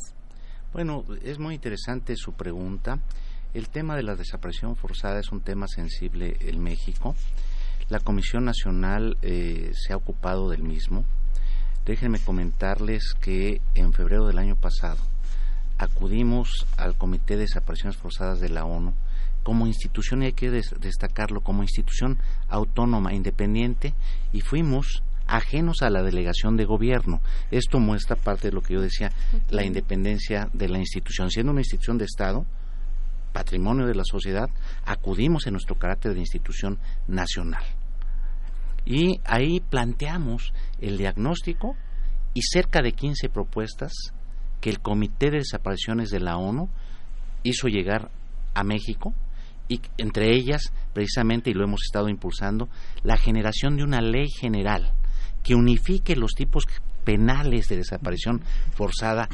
[0.73, 3.01] Bueno, es muy interesante su pregunta.
[3.55, 7.15] El tema de la desaparición forzada es un tema sensible en México.
[7.89, 11.05] La Comisión Nacional eh, se ha ocupado del mismo.
[11.87, 14.99] Déjenme comentarles que en febrero del año pasado
[15.79, 18.93] acudimos al Comité de Desapariciones Forzadas de la ONU
[19.45, 23.95] como institución, y hay que destacarlo, como institución autónoma, independiente,
[24.33, 27.21] y fuimos ajenos a la delegación de gobierno.
[27.53, 29.13] Esto muestra parte de lo que yo decía,
[29.51, 31.31] la independencia de la institución.
[31.31, 32.47] Siendo una institución de Estado,
[33.35, 34.49] patrimonio de la sociedad,
[34.87, 37.65] acudimos en nuestro carácter de institución nacional.
[38.87, 41.77] Y ahí planteamos el diagnóstico
[42.33, 43.93] y cerca de 15 propuestas
[44.61, 46.69] que el Comité de Desapariciones de la ONU
[47.43, 48.11] hizo llegar
[48.55, 49.13] a México
[49.69, 52.69] y entre ellas, precisamente, y lo hemos estado impulsando,
[53.03, 54.93] la generación de una ley general
[55.43, 56.67] que unifique los tipos
[57.05, 58.43] penales de desaparición
[58.75, 59.29] forzada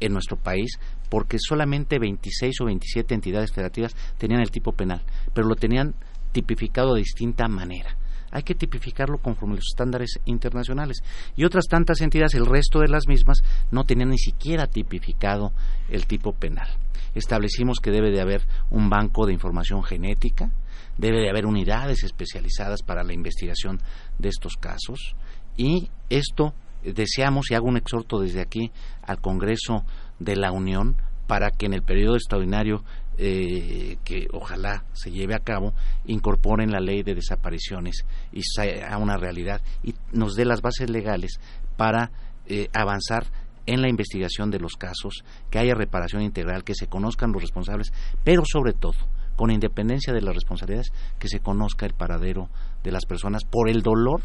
[0.00, 5.02] en nuestro país porque solamente 26 o 27 entidades federativas tenían el tipo penal,
[5.34, 5.94] pero lo tenían
[6.32, 7.96] tipificado de distinta manera.
[8.30, 11.02] Hay que tipificarlo conforme los estándares internacionales.
[11.36, 15.52] Y otras tantas entidades, el resto de las mismas, no tenían ni siquiera tipificado
[15.88, 16.68] el tipo penal.
[17.14, 20.50] Establecimos que debe de haber un banco de información genética,
[20.98, 23.80] debe de haber unidades especializadas para la investigación
[24.18, 25.14] de estos casos
[25.56, 28.70] y esto deseamos y hago un exhorto desde aquí
[29.02, 29.84] al Congreso
[30.18, 32.84] de la Unión para que en el periodo extraordinario
[33.18, 35.72] eh, que ojalá se lleve a cabo
[36.04, 41.40] incorporen la ley de desapariciones y sea una realidad y nos dé las bases legales
[41.76, 42.10] para
[42.46, 43.26] eh, avanzar
[43.66, 47.92] en la investigación de los casos, que haya reparación integral, que se conozcan los responsables,
[48.22, 48.94] pero sobre todo
[49.34, 52.48] con independencia de las responsabilidades, que se conozca el paradero
[52.82, 54.22] de las personas por el dolor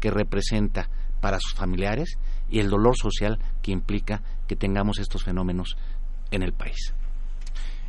[0.00, 0.88] que representa
[1.20, 2.18] para sus familiares
[2.50, 5.76] y el dolor social que implica que tengamos estos fenómenos
[6.30, 6.94] en el país.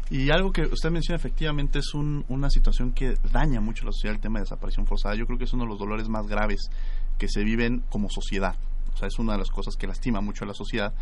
[0.09, 4.15] Y algo que usted menciona efectivamente es una situación que daña mucho a la sociedad,
[4.15, 5.15] el tema de desaparición forzada.
[5.15, 6.69] Yo creo que es uno de los dolores más graves
[7.17, 8.55] que se viven como sociedad.
[8.93, 10.93] O sea, es una de las cosas que lastima mucho a la sociedad.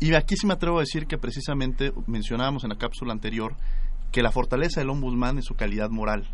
[0.00, 3.54] Y aquí sí me atrevo a decir que precisamente mencionábamos en la cápsula anterior
[4.10, 6.26] que la fortaleza del ombudsman es su calidad moral.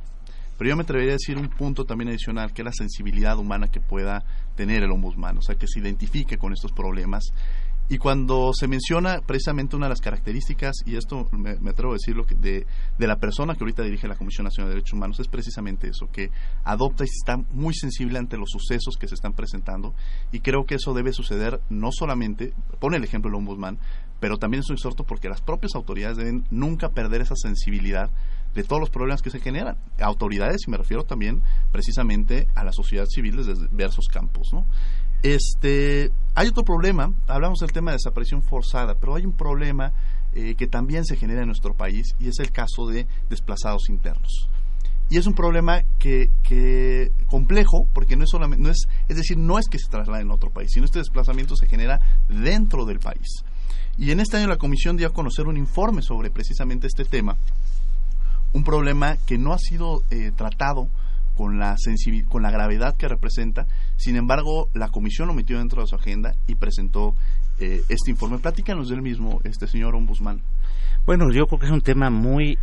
[0.59, 3.69] Pero yo me atrevería a decir un punto también adicional, que es la sensibilidad humana
[3.69, 7.33] que pueda tener el ombudsman, o sea, que se identifique con estos problemas.
[7.89, 12.27] Y cuando se menciona precisamente una de las características, y esto me, atrevo a decirlo,
[12.29, 12.67] de,
[12.99, 16.09] de la persona que ahorita dirige la Comisión Nacional de Derechos Humanos, es precisamente eso,
[16.11, 16.33] que
[16.65, 19.95] adopta y está muy sensible ante los sucesos que se están presentando,
[20.33, 23.79] y creo que eso debe suceder no solamente, pone el ejemplo el ombudsman,
[24.19, 28.11] pero también es un exhorto porque las propias autoridades deben nunca perder esa sensibilidad
[28.57, 29.77] de todos los problemas que se generan.
[30.01, 34.67] Autoridades, y me refiero también precisamente a la sociedad civil desde diversos campos, ¿no?
[35.23, 39.93] Este, hay otro problema, hablamos del tema de desaparición forzada, pero hay un problema
[40.33, 44.49] eh, que también se genera en nuestro país y es el caso de desplazados internos.
[45.09, 49.37] Y es un problema que, que complejo, porque no es solamente, no es, es decir,
[49.39, 52.99] no es que se trasladen a otro país, sino este desplazamiento se genera dentro del
[52.99, 53.45] país.
[53.99, 57.37] Y en este año la Comisión dio a conocer un informe sobre precisamente este tema,
[58.57, 60.89] un problema que no ha sido eh, tratado
[61.37, 61.77] con la,
[62.31, 63.67] con la gravedad que representa.
[63.97, 67.15] Sin embargo, la comisión lo metió dentro de su agenda y presentó
[67.59, 68.39] eh, este informe.
[68.39, 70.41] Platícanos del mismo, este señor ombudsman.
[71.05, 72.59] Bueno, yo creo que es un tema muy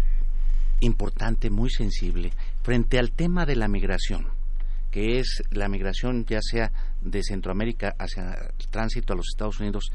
[0.80, 4.26] importante, muy sensible, frente al tema de la migración,
[4.90, 9.92] que es la migración ya sea de Centroamérica hacia el tránsito a los Estados Unidos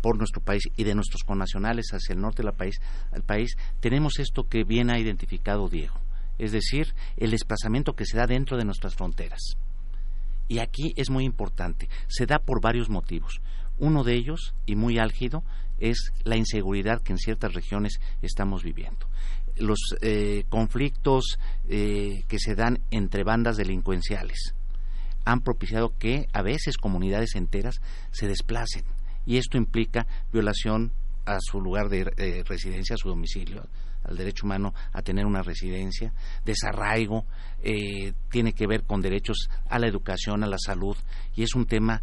[0.00, 2.80] por nuestro país y de nuestros connacionales hacia el norte del país,
[3.12, 6.00] al país, tenemos esto que bien ha identificado Diego
[6.40, 9.56] es decir, el desplazamiento que se da dentro de nuestras fronteras.
[10.48, 13.42] Y aquí es muy importante, se da por varios motivos.
[13.78, 15.44] Uno de ellos, y muy álgido,
[15.78, 19.06] es la inseguridad que en ciertas regiones estamos viviendo.
[19.56, 24.54] Los eh, conflictos eh, que se dan entre bandas delincuenciales
[25.26, 28.84] han propiciado que a veces comunidades enteras se desplacen
[29.26, 30.92] y esto implica violación
[31.26, 33.66] a su lugar de eh, residencia, a su domicilio,
[34.04, 36.12] al derecho humano a tener una residencia,
[36.44, 37.24] desarraigo,
[37.62, 40.96] eh, tiene que ver con derechos a la educación, a la salud,
[41.36, 42.02] y es un tema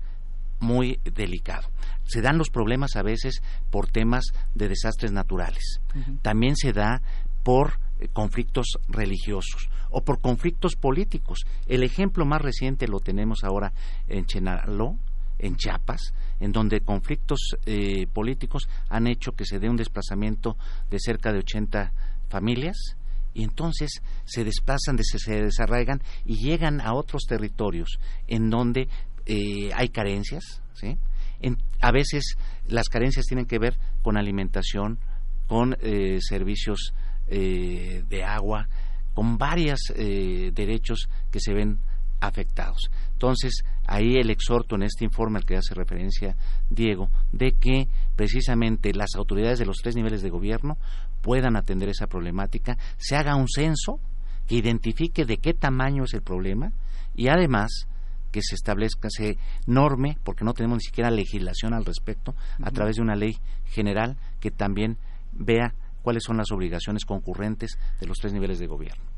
[0.59, 1.69] muy delicado.
[2.05, 4.25] Se dan los problemas a veces por temas
[4.55, 5.81] de desastres naturales.
[6.21, 7.01] También se da
[7.43, 11.45] por eh, conflictos religiosos o por conflictos políticos.
[11.67, 13.73] El ejemplo más reciente lo tenemos ahora
[14.07, 14.97] en Chenaló,
[15.39, 20.57] en Chiapas, en donde conflictos eh, políticos han hecho que se dé un desplazamiento
[20.89, 21.91] de cerca de 80
[22.29, 22.97] familias
[23.33, 28.87] y entonces se desplazan, se desarraigan y llegan a otros territorios en donde
[29.25, 30.97] eh, hay carencias, ¿sí?
[31.81, 32.35] a veces
[32.67, 34.99] las carencias tienen que ver con alimentación,
[35.47, 36.93] con eh, servicios
[37.29, 38.69] de agua,
[39.13, 41.77] con varios derechos que se ven
[42.19, 42.89] afectados.
[43.13, 46.35] Entonces, ahí el exhorto en este informe al que hace referencia
[46.69, 50.77] Diego, de que precisamente las autoridades de los tres niveles de gobierno
[51.21, 53.99] puedan atender esa problemática, se haga un censo
[54.47, 56.71] que identifique de qué tamaño es el problema
[57.15, 57.87] y además
[58.31, 62.97] que se establezca, se norme, porque no tenemos ni siquiera legislación al respecto, a través
[62.97, 64.97] de una ley general que también
[65.31, 69.16] vea cuáles son las obligaciones concurrentes de los tres niveles de gobierno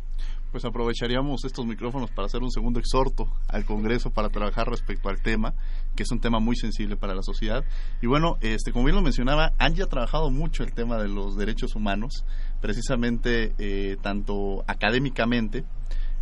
[0.51, 5.21] pues aprovecharíamos estos micrófonos para hacer un segundo exhorto al Congreso para trabajar respecto al
[5.21, 5.53] tema,
[5.95, 7.63] que es un tema muy sensible para la sociedad.
[8.01, 11.37] Y bueno, este, como bien lo mencionaba, Angie ha trabajado mucho el tema de los
[11.37, 12.25] derechos humanos,
[12.61, 15.63] precisamente eh, tanto académicamente,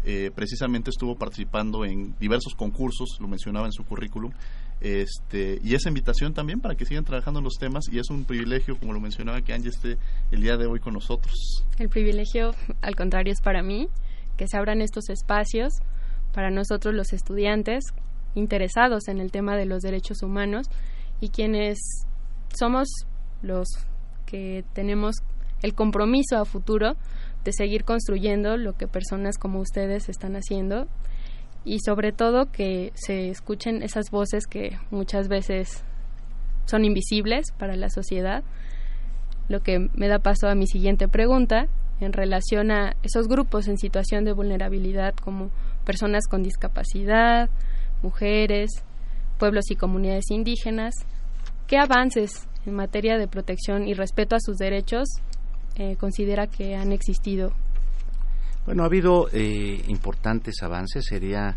[0.03, 4.31] eh, precisamente estuvo participando en diversos concursos, lo mencionaba en su currículum,
[4.79, 8.25] este, y esa invitación también para que sigan trabajando en los temas y es un
[8.25, 9.97] privilegio, como lo mencionaba, que Angie esté
[10.31, 11.65] el día de hoy con nosotros.
[11.79, 13.87] El privilegio, al contrario, es para mí
[14.37, 15.73] que se abran estos espacios
[16.33, 17.83] para nosotros los estudiantes
[18.35, 20.67] interesados en el tema de los derechos humanos
[21.19, 21.79] y quienes
[22.57, 22.87] somos
[23.41, 23.67] los
[24.25, 25.15] que tenemos
[25.61, 26.95] el compromiso a futuro
[27.43, 30.87] de seguir construyendo lo que personas como ustedes están haciendo
[31.65, 35.83] y sobre todo que se escuchen esas voces que muchas veces
[36.65, 38.43] son invisibles para la sociedad,
[39.49, 41.67] lo que me da paso a mi siguiente pregunta,
[41.99, 45.49] en relación a esos grupos en situación de vulnerabilidad como
[45.85, 47.49] personas con discapacidad,
[48.01, 48.69] mujeres,
[49.39, 50.93] pueblos y comunidades indígenas.
[51.67, 55.07] ¿Qué avances en materia de protección y respeto a sus derechos
[55.75, 57.53] eh, considera que han existido
[58.65, 61.05] Bueno, ha habido eh, importantes avances.
[61.05, 61.55] Sería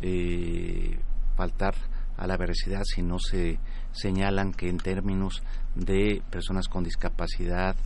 [0.00, 0.98] eh,
[1.36, 1.74] faltar
[2.16, 3.58] a la veracidad si no se
[3.92, 5.42] señalan que en términos
[5.74, 7.76] de personas con discapacidad,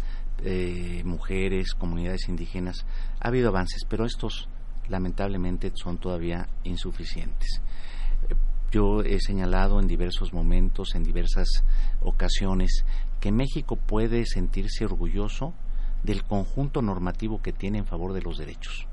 [0.44, 2.84] eh, mujeres, comunidades indígenas,
[3.20, 4.48] ha habido avances, pero estos
[4.88, 7.60] lamentablemente son todavía insuficientes.
[8.70, 11.46] Yo he señalado en diversos momentos, en diversas
[12.00, 12.84] ocasiones,
[13.20, 15.54] que México puede sentirse orgulloso
[16.02, 18.86] del conjunto normativo que tiene en favor de los derechos.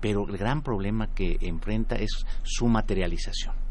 [0.00, 3.67] Pero el gran problema que enfrenta es su materialización.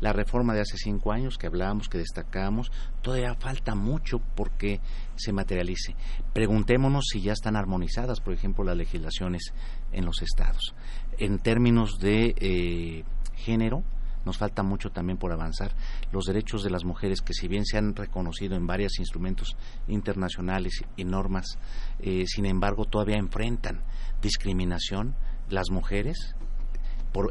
[0.00, 2.70] La reforma de hace cinco años que hablábamos, que destacábamos,
[3.02, 4.80] todavía falta mucho porque
[5.16, 5.94] se materialice.
[6.32, 9.52] Preguntémonos si ya están armonizadas, por ejemplo, las legislaciones
[9.92, 10.74] en los estados.
[11.18, 13.04] En términos de eh,
[13.36, 13.84] género,
[14.24, 15.72] nos falta mucho también por avanzar.
[16.12, 20.82] Los derechos de las mujeres, que si bien se han reconocido en varios instrumentos internacionales
[20.96, 21.58] y normas,
[22.00, 23.82] eh, sin embargo todavía enfrentan
[24.22, 25.14] discriminación
[25.50, 26.34] las mujeres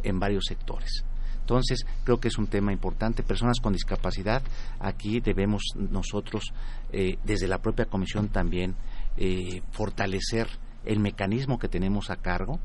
[0.04, 1.04] en varios sectores.
[1.44, 3.22] Entonces, creo que es un tema importante.
[3.22, 4.42] Personas con discapacidad,
[4.80, 6.54] aquí debemos nosotros,
[6.94, 8.76] eh, desde la propia Comisión también,
[9.18, 10.48] eh, fortalecer
[10.86, 12.60] el mecanismo que tenemos a cargo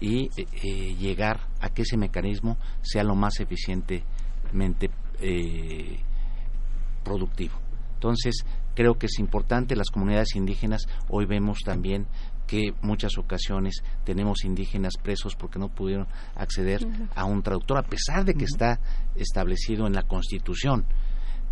[0.00, 5.98] y eh, llegar a que ese mecanismo sea lo más eficientemente eh,
[7.04, 7.54] productivo.
[7.94, 12.06] Entonces, creo que es importante, las comunidades indígenas, hoy vemos también
[12.50, 16.84] que muchas ocasiones tenemos indígenas presos porque no pudieron acceder
[17.14, 18.80] a un traductor, a pesar de que está
[19.14, 20.84] establecido en la Constitución.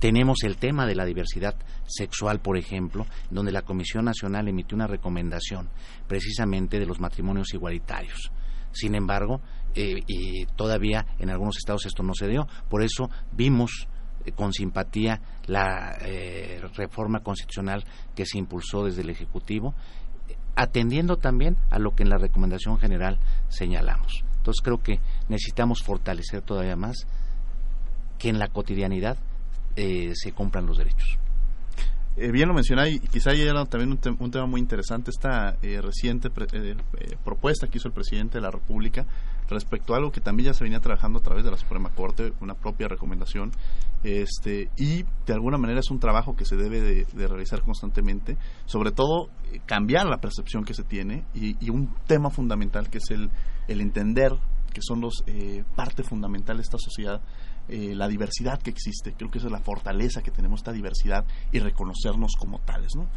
[0.01, 1.55] Tenemos el tema de la diversidad
[1.87, 5.69] sexual, por ejemplo, donde la Comisión Nacional emitió una recomendación
[6.09, 8.33] precisamente de los matrimonios igualitarios.
[8.73, 9.41] Sin embargo,
[9.77, 12.49] eh, y todavía en algunos estados esto no se dio.
[12.69, 13.87] Por eso vimos
[14.25, 17.85] eh, con simpatía la eh, reforma constitucional
[18.17, 19.75] que se impulsó desde el Ejecutivo,
[20.59, 24.25] atendiendo también a lo que en la recomendación general señalamos.
[24.39, 27.07] Entonces creo que necesitamos fortalecer todavía más
[28.19, 29.17] que en la cotidianidad
[29.77, 31.19] se cumplan los derechos.
[32.17, 35.81] Eh, bien lo mencionaba y quizá ya era también un, tema muy interesante esta eh,
[35.81, 36.75] reciente eh,
[37.25, 39.07] propuesta que hizo el presidente de la República
[39.49, 42.33] respecto a algo que también ya se venía trabajando a través de la Suprema Corte,
[42.41, 43.53] una propia recomendación,
[44.03, 48.37] este y de alguna manera es un trabajo que se debe de, realizar constantemente,
[48.67, 49.29] sobre todo
[49.67, 53.31] cambiar la percepción que se tiene y, y, un tema fundamental que es el,
[53.67, 54.33] el entender
[54.73, 55.25] que son los
[55.75, 57.21] parte fundamental de esta sociedad
[57.71, 59.13] eh, la diversidad que existe.
[59.13, 62.97] Creo que esa es la fortaleza que tenemos, esta diversidad y reconocernos como tales.
[62.97, 63.11] ¿no?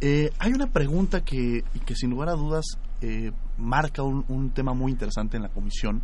[0.00, 2.64] Eh, hay una pregunta que, que sin lugar a dudas
[3.02, 6.02] eh, marca un, tema muy interesante en la comisión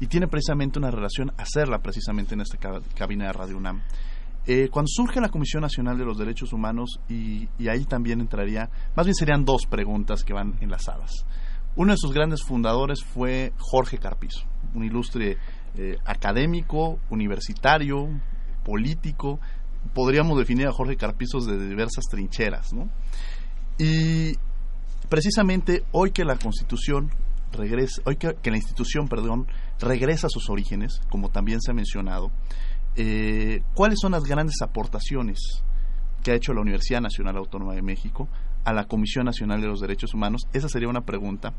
[0.00, 2.58] y tiene precisamente una relación, hacerla precisamente en esta
[2.94, 3.82] cabina de Radio UNAM.
[4.70, 9.14] cuando surge la Comisión Nacional de los Derechos Humanos, y, ahí también entraría, más bien
[9.14, 11.24] serían dos preguntas que van enlazadas.
[11.76, 15.38] Uno de sus grandes fundadores fue Jorge Carpizo, un ilustre
[15.74, 18.08] eh, académico, universitario,
[18.62, 19.40] político.
[19.94, 22.88] Podríamos definir a Jorge Carpizos de diversas trincheras, ¿no?
[23.78, 24.36] Y
[25.08, 27.10] precisamente hoy que la Constitución
[27.52, 29.46] regresa, hoy que, la institución, perdón,
[29.78, 32.30] regresa a sus orígenes, como también se ha mencionado,
[32.96, 35.62] eh, ¿cuáles son las grandes aportaciones
[36.22, 38.28] que ha hecho la Universidad Nacional Autónoma de México
[38.64, 40.42] a la Comisión Nacional de los Derechos Humanos?
[40.52, 41.52] Esa sería una pregunta.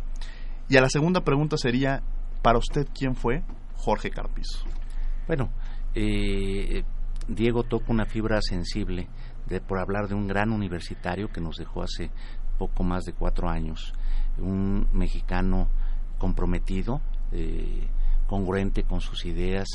[0.69, 2.01] Y a la segunda pregunta sería,
[2.41, 3.43] para usted, ¿quién fue
[3.75, 4.65] Jorge Carpizo?
[5.27, 5.51] Bueno,
[5.93, 6.83] eh,
[7.27, 9.07] Diego toca una fibra sensible
[9.47, 12.11] de, por hablar de un gran universitario que nos dejó hace
[12.57, 13.93] poco más de cuatro años,
[14.37, 15.67] un mexicano
[16.17, 17.01] comprometido,
[17.31, 17.87] eh,
[18.27, 19.67] congruente con sus ideas.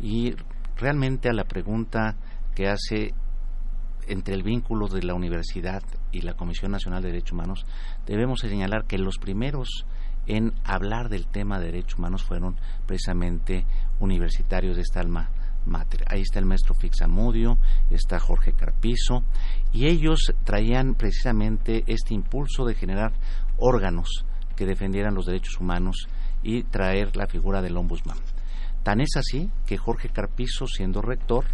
[0.00, 0.34] Y
[0.76, 2.16] realmente a la pregunta
[2.54, 3.14] que hace
[4.06, 7.66] entre el vínculo de la universidad y la Comisión Nacional de Derechos Humanos,
[8.06, 9.84] debemos señalar que los primeros
[10.26, 12.56] en hablar del tema de derechos humanos fueron
[12.86, 13.64] precisamente
[13.98, 15.30] universitarios de esta alma
[15.68, 16.04] mater.
[16.08, 17.58] Ahí está el maestro Fixamudio,
[17.90, 19.24] está Jorge Carpizo,
[19.72, 23.12] y ellos traían precisamente este impulso de generar
[23.58, 24.24] órganos
[24.56, 26.08] que defendieran los derechos humanos
[26.42, 28.18] y traer la figura del ombudsman.
[28.82, 31.44] Tan es así que Jorge Carpizo, siendo rector,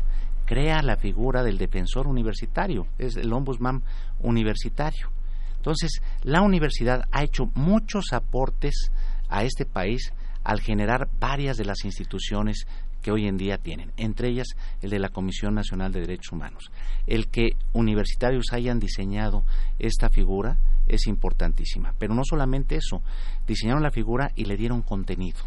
[0.46, 3.82] crea la figura del defensor universitario, es el ombudsman
[4.20, 5.10] universitario.
[5.56, 8.90] Entonces, la universidad ha hecho muchos aportes
[9.28, 10.12] a este país
[10.44, 12.66] al generar varias de las instituciones
[13.04, 14.46] que hoy en día tienen, entre ellas
[14.80, 16.70] el de la Comisión Nacional de Derechos Humanos.
[17.06, 19.44] El que universitarios hayan diseñado
[19.78, 20.56] esta figura
[20.88, 23.02] es importantísima, pero no solamente eso,
[23.46, 25.40] diseñaron la figura y le dieron contenido,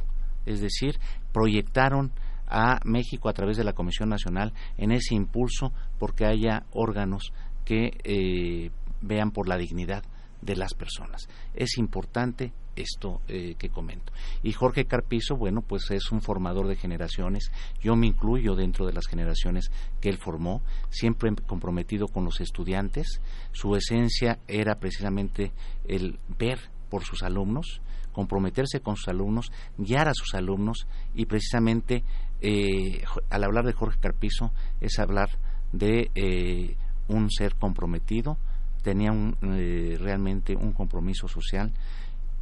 [0.45, 0.99] es decir,
[1.33, 2.11] proyectaron
[2.47, 7.33] a México a través de la Comisión Nacional en ese impulso porque haya órganos
[7.65, 8.69] que eh,
[9.01, 10.03] vean por la dignidad
[10.43, 11.27] de las personas.
[11.55, 14.13] Es importante esto eh, que comento.
[14.43, 17.51] Y Jorge Carpizo, bueno, pues es un formador de generaciones.
[17.81, 23.21] Yo me incluyo dentro de las generaciones que él formó, siempre comprometido con los estudiantes.
[23.51, 25.51] Su esencia era precisamente
[25.87, 26.59] el ver
[26.89, 32.03] por sus alumnos, comprometerse con sus alumnos, guiar a sus alumnos y precisamente
[32.41, 35.29] eh, al hablar de Jorge Carpizo es hablar
[35.71, 36.75] de eh,
[37.07, 38.37] un ser comprometido,
[38.83, 39.11] tenía
[39.41, 41.73] eh, realmente un compromiso social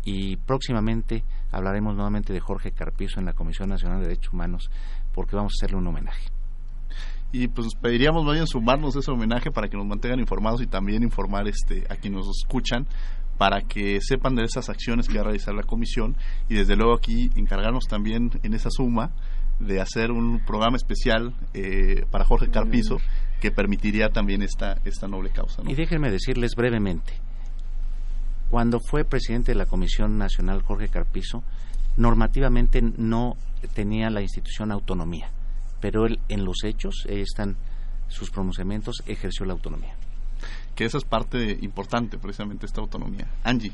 [0.06, 4.70] y próximamente hablaremos nuevamente de Jorge Carpizo en la Comisión Nacional de Derechos Humanos
[5.14, 6.30] porque vamos a hacerle un homenaje.
[7.32, 10.68] Y pues pediríamos más bien sumarnos a ese homenaje para que nos mantengan informados y
[10.68, 12.88] también informar este a quienes nos escuchan
[13.38, 16.16] para que sepan de esas acciones que va a realizar la comisión
[16.48, 19.12] y desde luego aquí encargarnos también en esa suma
[19.60, 22.98] de hacer un programa especial eh, para Jorge Carpizo
[23.42, 25.62] que permitiría también esta, esta noble causa.
[25.68, 27.14] Y déjenme decirles brevemente,
[28.50, 31.44] cuando fue presidente de la Comisión Nacional Jorge Carpizo,
[31.98, 33.38] normativamente no
[33.74, 35.30] tenía la institución autonomía,
[35.80, 37.56] pero él en los hechos, están
[38.08, 39.96] sus pronunciamientos, ejerció la autonomía.
[40.76, 43.28] Que esa es parte importante, precisamente, esta autonomía.
[43.44, 43.72] Angie,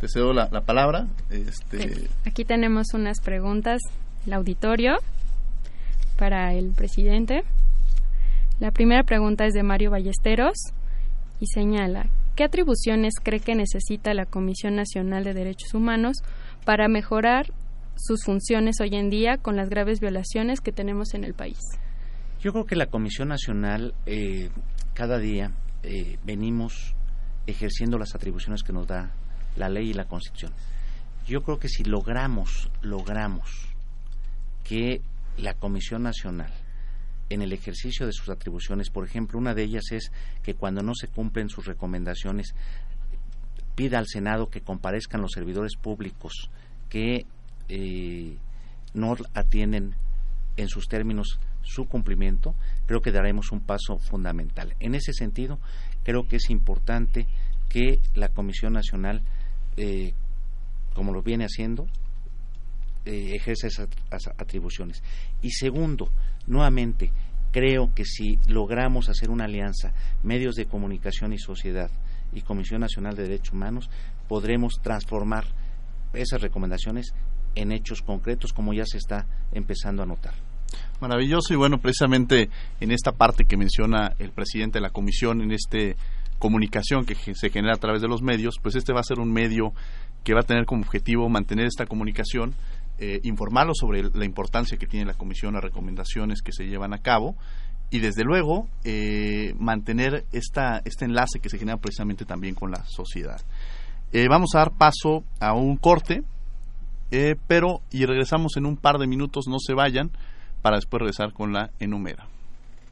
[0.00, 1.06] te cedo la, la palabra.
[1.30, 2.08] Este...
[2.26, 3.80] Aquí tenemos unas preguntas,
[4.26, 4.96] el auditorio,
[6.18, 7.42] para el presidente.
[8.60, 10.54] La primera pregunta es de Mario Ballesteros
[11.40, 16.18] y señala, ¿qué atribuciones cree que necesita la Comisión Nacional de Derechos Humanos
[16.64, 17.52] para mejorar
[17.96, 21.58] sus funciones hoy en día con las graves violaciones que tenemos en el país?
[22.40, 24.50] Yo creo que la Comisión Nacional eh,
[24.94, 26.94] cada día eh, venimos
[27.46, 29.12] ejerciendo las atribuciones que nos da
[29.56, 30.52] la ley y la Constitución.
[31.26, 33.48] Yo creo que si logramos, logramos
[34.62, 35.00] que
[35.38, 36.52] la Comisión Nacional
[37.30, 38.90] en el ejercicio de sus atribuciones.
[38.90, 40.12] Por ejemplo, una de ellas es
[40.42, 42.54] que cuando no se cumplen sus recomendaciones,
[43.74, 46.50] pida al Senado que comparezcan los servidores públicos
[46.88, 47.26] que
[47.68, 48.36] eh,
[48.92, 49.94] no atienden
[50.56, 52.54] en sus términos su cumplimiento,
[52.86, 54.74] creo que daremos un paso fundamental.
[54.80, 55.58] En ese sentido,
[56.04, 57.26] creo que es importante
[57.68, 59.22] que la Comisión Nacional,
[59.76, 60.12] eh,
[60.92, 61.86] como lo viene haciendo,
[63.06, 63.88] eh, ejerce esas
[64.38, 65.02] atribuciones.
[65.42, 66.10] Y segundo,
[66.46, 67.12] nuevamente,
[67.50, 69.92] creo que si logramos hacer una alianza,
[70.22, 71.90] medios de comunicación y sociedad
[72.32, 73.90] y Comisión Nacional de Derechos Humanos,
[74.28, 75.44] podremos transformar
[76.12, 77.14] esas recomendaciones
[77.54, 80.34] en hechos concretos como ya se está empezando a notar.
[81.00, 85.52] Maravilloso y bueno, precisamente en esta parte que menciona el presidente de la comisión, en
[85.52, 85.96] este
[86.38, 89.32] comunicación que se genera a través de los medios, pues este va a ser un
[89.32, 89.72] medio
[90.24, 92.54] que va a tener como objetivo mantener esta comunicación
[92.98, 96.98] eh, informarlos sobre la importancia que tiene la comisión, las recomendaciones que se llevan a
[96.98, 97.36] cabo
[97.90, 102.84] y desde luego eh, mantener esta, este enlace que se genera precisamente también con la
[102.86, 103.40] sociedad.
[104.12, 106.22] Eh, vamos a dar paso a un corte,
[107.46, 110.10] pero y regresamos en un par de minutos, no se vayan,
[110.62, 112.26] para después regresar con la enumera.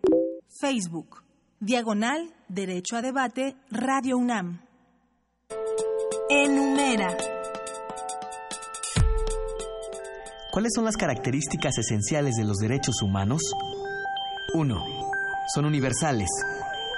[0.62, 1.24] Facebook,
[1.58, 4.60] diagonal, Derecho a Debate, Radio UNAM.
[6.30, 7.16] Enumera.
[10.52, 13.42] ¿Cuáles son las características esenciales de los derechos humanos?
[14.54, 14.86] 1.
[15.52, 16.28] Son universales,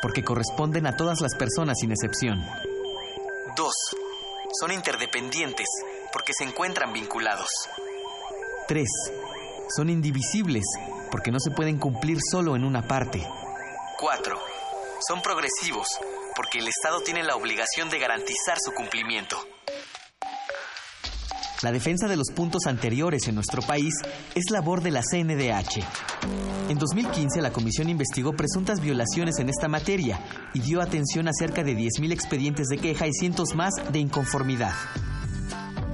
[0.03, 2.45] porque corresponden a todas las personas sin excepción.
[3.57, 3.73] 2.
[4.61, 5.69] Son interdependientes,
[6.13, 7.49] porque se encuentran vinculados.
[8.69, 8.87] 3.
[9.75, 10.65] Son indivisibles,
[11.11, 13.27] porque no se pueden cumplir solo en una parte.
[13.99, 14.39] 4.
[15.09, 15.87] Son progresivos
[16.35, 19.37] porque el Estado tiene la obligación de garantizar su cumplimiento.
[21.63, 23.95] La defensa de los puntos anteriores en nuestro país
[24.35, 25.83] es labor de la CNDH.
[26.69, 30.21] En 2015 la comisión investigó presuntas violaciones en esta materia
[30.53, 34.75] y dio atención a cerca de 10.000 expedientes de queja y cientos más de inconformidad.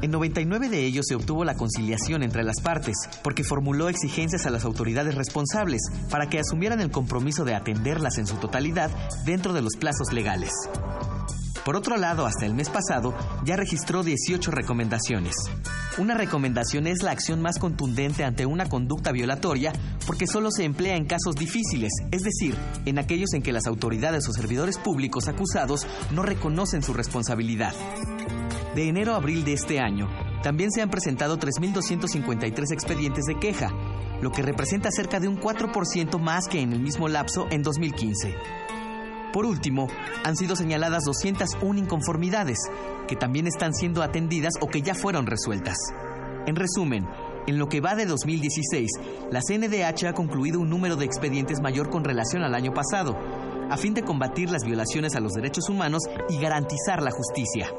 [0.02, 4.50] En 99 de ellos se obtuvo la conciliación entre las partes, porque formuló exigencias a
[4.50, 8.90] las autoridades responsables para que asumieran el compromiso de atenderlas en su totalidad
[9.26, 10.52] dentro de los plazos legales.
[11.64, 15.34] Por otro lado, hasta el mes pasado ya registró 18 recomendaciones.
[15.98, 19.72] Una recomendación es la acción más contundente ante una conducta violatoria
[20.06, 24.26] porque solo se emplea en casos difíciles, es decir, en aquellos en que las autoridades
[24.28, 27.74] o servidores públicos acusados no reconocen su responsabilidad.
[28.74, 30.08] De enero a abril de este año,
[30.44, 33.72] también se han presentado 3.253 expedientes de queja,
[34.22, 38.32] lo que representa cerca de un 4% más que en el mismo lapso en 2015.
[39.32, 39.88] Por último,
[40.24, 42.58] han sido señaladas 201 inconformidades,
[43.08, 45.76] que también están siendo atendidas o que ya fueron resueltas.
[46.46, 47.08] En resumen,
[47.46, 48.90] En lo que va de 2016,
[49.30, 53.16] la CNDH ha concluido un número de expedientes mayor con relación al año pasado,
[53.70, 57.72] a fin de combatir las violaciones a los derechos humanos y garantizar la justicia.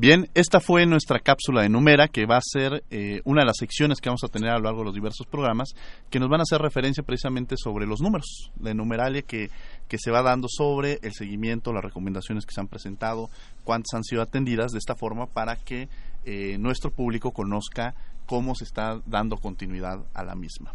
[0.00, 3.56] Bien, esta fue nuestra cápsula de Numera, que va a ser eh, una de las
[3.58, 5.70] secciones que vamos a tener a lo largo de los diversos programas,
[6.08, 9.50] que nos van a hacer referencia precisamente sobre los números, la enumeralia que,
[9.88, 13.28] que se va dando sobre el seguimiento, las recomendaciones que se han presentado,
[13.64, 15.88] cuántas han sido atendidas, de esta forma para que
[16.24, 20.74] eh, nuestro público conozca cómo se está dando continuidad a la misma.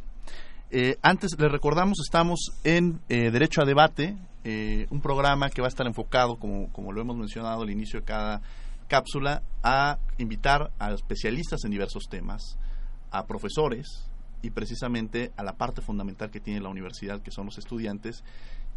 [0.70, 4.18] Eh, antes, les recordamos, estamos en Derecho a Debate,
[4.90, 8.06] un programa que va a estar enfocado, como, como lo hemos mencionado al inicio de
[8.06, 8.42] cada
[8.94, 12.60] cápsula a invitar a especialistas en diversos temas,
[13.10, 13.88] a profesores
[14.44, 18.24] y precisamente a la parte fundamental que tiene la universidad, que son los estudiantes,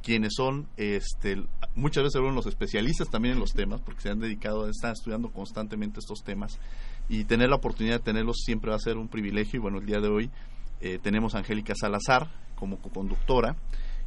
[0.03, 1.45] quienes son este,
[1.75, 4.95] muchas veces son los especialistas también en los temas, porque se han dedicado, a estar
[4.95, 6.59] estudiando constantemente estos temas,
[7.11, 9.85] y tener la oportunidad de tenerlos siempre va a ser un privilegio, y bueno, el
[9.85, 10.31] día de hoy
[10.81, 13.55] eh, tenemos a Angélica Salazar como conductora,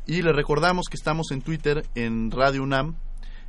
[0.07, 2.95] y le recordamos que estamos en Twitter en Radio UNAM,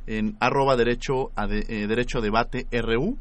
[0.07, 3.17] en arroba derecho a, eh, derecho debate RU.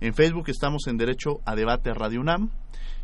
[0.00, 2.50] En Facebook estamos en Derecho a Debate Radio UNAM.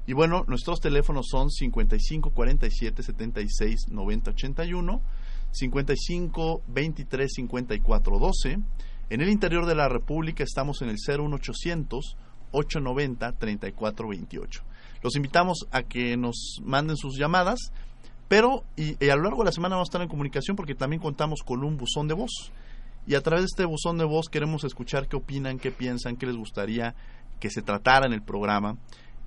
[0.06, 5.00] Y bueno, nuestros teléfonos son 55 47 76 90 81,
[5.52, 8.58] 55 23 54 12.
[9.10, 12.16] En el interior de la República estamos en el 01800
[12.50, 14.62] 890 34 28.
[15.02, 17.72] Los invitamos a que nos manden sus llamadas,
[18.28, 20.74] pero y, y a lo largo de la semana vamos a estar en comunicación porque
[20.74, 22.52] también contamos con un buzón de voz
[23.06, 26.26] y a través de este buzón de voz queremos escuchar qué opinan, qué piensan, qué
[26.26, 26.94] les gustaría
[27.40, 28.76] que se tratara en el programa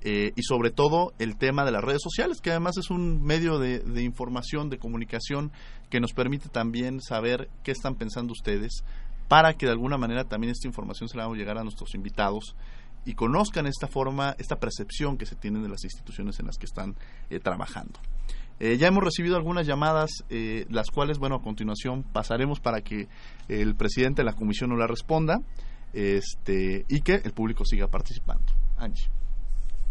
[0.02, 3.60] eh, y sobre todo el tema de las redes sociales, que además es un medio
[3.60, 5.52] de, información, de comunicación
[5.90, 8.84] que nos permite también saber qué están pensando ustedes
[9.28, 11.96] para que de alguna manera también esta información se la vamos a llegar a nuestros
[11.96, 12.56] invitados
[13.04, 16.66] y conozcan esta forma, esta percepción que se tienen de las instituciones en las que
[16.66, 16.96] están
[17.30, 18.00] eh, trabajando.
[18.60, 23.08] Eh, ya hemos recibido algunas llamadas, eh, las cuales, bueno, a continuación pasaremos para que
[23.50, 25.42] el presidente de la comisión nos la responda
[25.94, 28.46] este, y que el público siga participando.
[28.78, 29.10] Angie.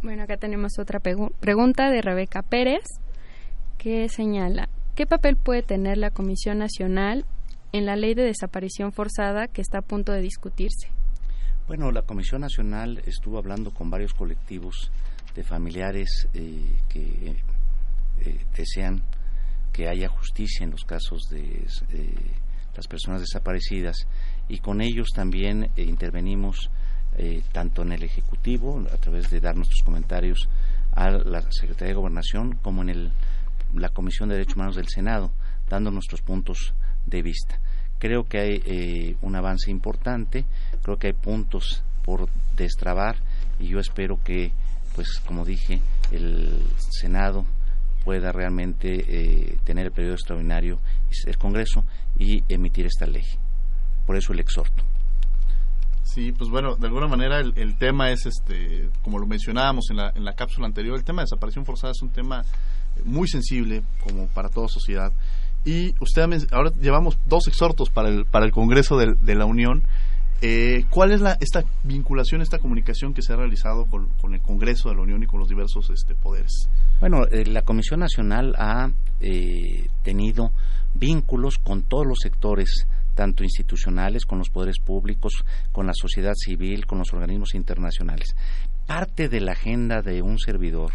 [0.03, 2.85] Bueno, acá tenemos otra pregunta de Rebeca Pérez
[3.79, 7.25] que señala, ¿qué papel puede tener la Comisión Nacional
[7.73, 10.89] en la ley de desaparición forzada que está a punto de discutirse?
[11.67, 14.91] Bueno, la Comisión Nacional estuvo hablando con varios colectivos
[15.35, 17.35] de familiares eh, que
[18.21, 19.03] eh, desean
[19.73, 22.15] que haya justicia en los casos de eh,
[22.77, 24.07] las personas desaparecidas
[24.49, 26.71] y con ellos también eh, intervenimos
[27.53, 30.49] tanto en el Ejecutivo, a través de dar nuestros comentarios
[30.97, 33.13] a la Secretaría de Gobernación, como en el,
[33.73, 35.31] la Comisión de Derechos Humanos del Senado,
[35.69, 36.75] dando nuestros puntos
[37.07, 37.61] de vista.
[38.01, 40.45] Creo que hay un avance importante,
[40.83, 43.15] creo que hay puntos por destrabar
[43.61, 44.51] y yo espero que,
[44.97, 47.47] pues como dije, el Senado
[48.05, 50.81] pueda realmente eh, tener el periodo extraordinario
[51.27, 51.85] el Congreso
[52.19, 53.25] y emitir esta ley.
[54.07, 54.83] Por eso el exhorto.
[56.03, 60.13] Sí, pues bueno, de alguna manera el, tema es, este, como lo mencionábamos en la,
[60.15, 62.45] en la cápsula anterior, el tema de desaparición forzada es un tema
[63.05, 65.13] muy sensible como para toda sociedad.
[65.65, 69.83] Y usted ahora llevamos dos exhortos para el, para el Congreso de, de la Unión
[70.47, 74.91] eh, ¿Cuál es la, esta vinculación, esta comunicación que se ha realizado con, el Congreso
[74.91, 76.69] de la Unión y con los diversos este, poderes?
[77.01, 78.91] Bueno, eh, la Comisión Nacional ha
[79.21, 80.53] eh, tenido
[80.93, 86.85] vínculos con todos los sectores tanto institucionales, con los poderes públicos, con la sociedad civil,
[86.85, 88.37] con los organismos internacionales.
[88.87, 90.93] Parte de la agenda de un servidor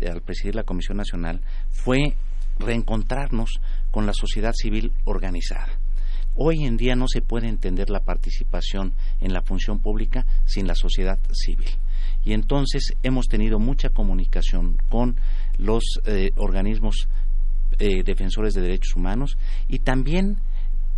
[0.00, 2.14] al presidir la Comisión Nacional fue
[2.58, 3.60] reencontrarnos
[3.90, 5.78] con la sociedad civil organizada
[6.40, 10.76] Hoy en día no se puede entender la participación en la función pública sin la
[10.76, 11.66] sociedad civil.
[12.24, 15.16] Y entonces hemos tenido mucha comunicación con
[15.58, 17.08] los eh, organismos
[17.80, 19.36] eh, defensores de derechos humanos
[19.66, 20.36] y también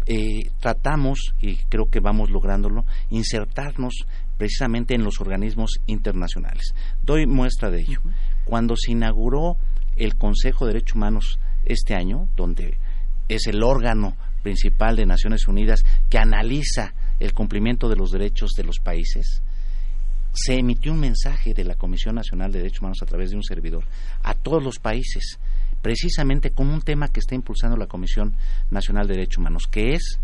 [0.04, 3.94] eh, tratamos, y creo que vamos lográndolo, insertarnos
[4.36, 6.74] precisamente en los organismos internacionales.
[7.02, 8.02] Doy muestra de ello.
[8.44, 9.56] Cuando se inauguró
[9.96, 12.76] el Consejo de Derechos Humanos este año, donde
[13.28, 18.64] es el órgano principal de Naciones Unidas que analiza el cumplimiento de los derechos de
[18.64, 19.42] los países,
[20.32, 23.42] se emitió un mensaje de la Comisión Nacional de Derechos Humanos a través de un
[23.42, 23.84] servidor
[24.22, 25.38] a todos los países,
[25.82, 28.34] precisamente con un tema que está impulsando la Comisión
[28.70, 30.20] Nacional de Derechos Humanos, que es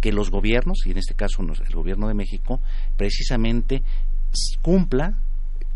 [0.00, 2.60] que los gobiernos, y en este caso el gobierno de México,
[2.96, 3.82] precisamente
[4.60, 5.18] cumpla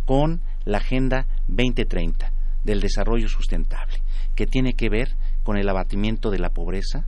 [0.05, 2.33] con la Agenda 2030
[2.65, 3.97] del Desarrollo Sustentable,
[4.35, 7.07] que tiene que ver con el abatimiento de la pobreza,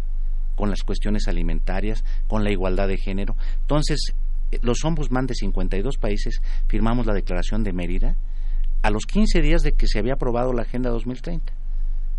[0.63, 3.35] con las cuestiones alimentarias, con la igualdad de género.
[3.63, 4.15] Entonces,
[4.61, 8.15] los ombudsman de 52 países firmamos la declaración de Mérida
[8.81, 11.53] a los 15 días de que se había aprobado la Agenda 2030.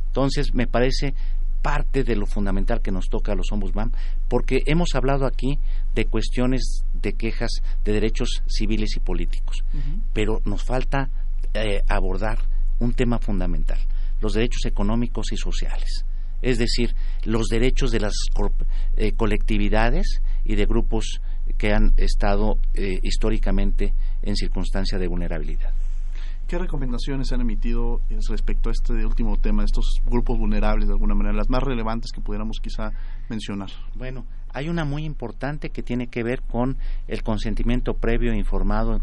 [0.08, 1.14] Entonces, me parece
[1.62, 3.94] parte de lo fundamental que nos toca a los ombudsman,
[4.28, 5.58] porque hemos hablado aquí
[5.96, 9.64] de cuestiones de quejas de derechos civiles y políticos,
[10.12, 11.10] pero nos falta
[11.54, 12.40] eh, abordar
[12.80, 13.80] un tema fundamental,
[14.20, 16.04] los derechos económicos y sociales,
[16.44, 18.14] es decir, los derechos de las
[18.98, 21.22] eh, colectividades y de grupos
[21.58, 25.74] que han estado eh, históricamente en circunstancia de vulnerabilidad.
[26.48, 31.36] ¿Qué recomendaciones han emitido respecto a este último tema, estos grupos vulnerables de alguna manera,
[31.36, 32.92] las más relevantes que pudiéramos quizá
[33.30, 33.70] mencionar?
[33.96, 36.78] Bueno, hay una muy importante que tiene que ver con
[37.08, 39.00] el consentimiento previo informado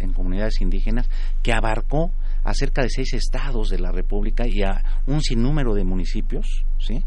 [0.00, 1.08] en, comunidades indígenas,
[1.42, 2.10] que abarcó
[2.44, 7.02] a cerca de seis estados de la República y a un sinnúmero de municipios, ¿sí?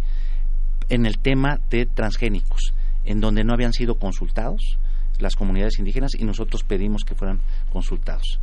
[0.89, 2.73] En el tema de transgénicos,
[3.03, 4.77] en donde no habían sido consultados
[5.19, 7.39] las comunidades indígenas y nosotros pedimos que fueran
[7.71, 8.39] consultados.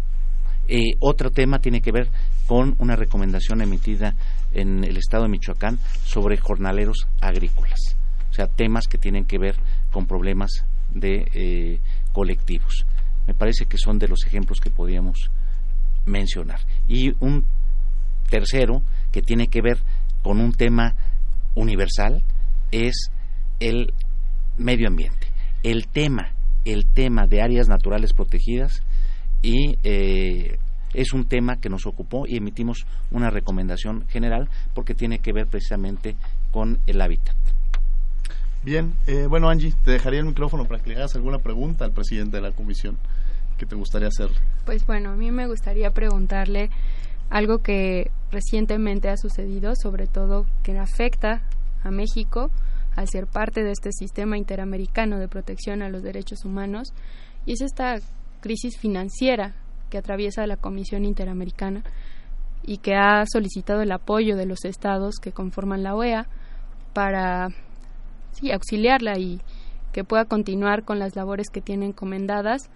[0.68, 2.08] Eh, otro tema tiene que ver
[2.46, 4.14] con una recomendación emitida
[4.52, 7.96] en el estado de Michoacán sobre jornaleros agrícolas,
[8.32, 9.56] o sea, temas que tienen que ver
[9.90, 10.64] con problemas
[10.94, 11.80] de eh,
[12.12, 12.86] colectivos.
[13.26, 15.30] Me parece que son de los ejemplos que podíamos
[16.06, 16.60] mencionar.
[16.88, 17.44] Y un
[18.30, 19.78] tercero que tiene que ver
[20.22, 20.94] con un tema
[21.54, 22.22] universal
[22.70, 23.10] es
[23.60, 23.92] el
[24.56, 25.26] medio ambiente.
[25.62, 26.32] El tema,
[26.64, 28.82] el tema de áreas naturales protegidas
[29.42, 30.56] y eh,
[30.94, 35.48] es un tema que nos ocupó y emitimos una recomendación general porque tiene que ver
[35.48, 36.16] precisamente
[36.50, 37.36] con el hábitat.
[38.64, 41.90] Bien, eh, bueno Angie, te dejaría el micrófono para que le hagas alguna pregunta al
[41.90, 42.96] presidente de la comisión
[43.58, 44.30] que te gustaría hacer.
[44.64, 46.70] Pues bueno, a mí me gustaría preguntarle
[47.28, 51.42] algo que recientemente ha sucedido, sobre todo que afecta
[51.82, 52.50] a México
[52.94, 56.92] al ser parte de este sistema interamericano de protección a los derechos humanos,
[57.46, 57.96] y es esta
[58.40, 59.54] crisis financiera
[59.90, 61.82] que atraviesa la Comisión Interamericana
[62.64, 66.26] y que ha solicitado el apoyo de los estados que conforman la OEA
[66.92, 67.48] para
[68.32, 69.40] sí, auxiliarla y
[69.92, 72.70] que pueda continuar con las labores que tiene encomendadas,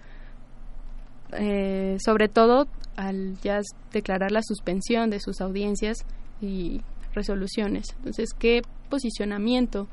[1.33, 3.59] eh, sobre todo al ya
[3.91, 6.05] declarar la suspensión de sus audiencias
[6.41, 6.81] y
[7.13, 7.87] resoluciones.
[7.97, 9.87] Entonces, ¿qué posicionamiento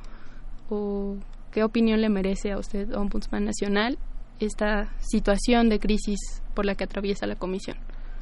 [0.71, 1.17] o
[1.51, 3.99] qué opinión le merece a usted, Ombudsman Nacional,
[4.41, 7.77] esta situación de crisis por la que atraviesa la Comisión?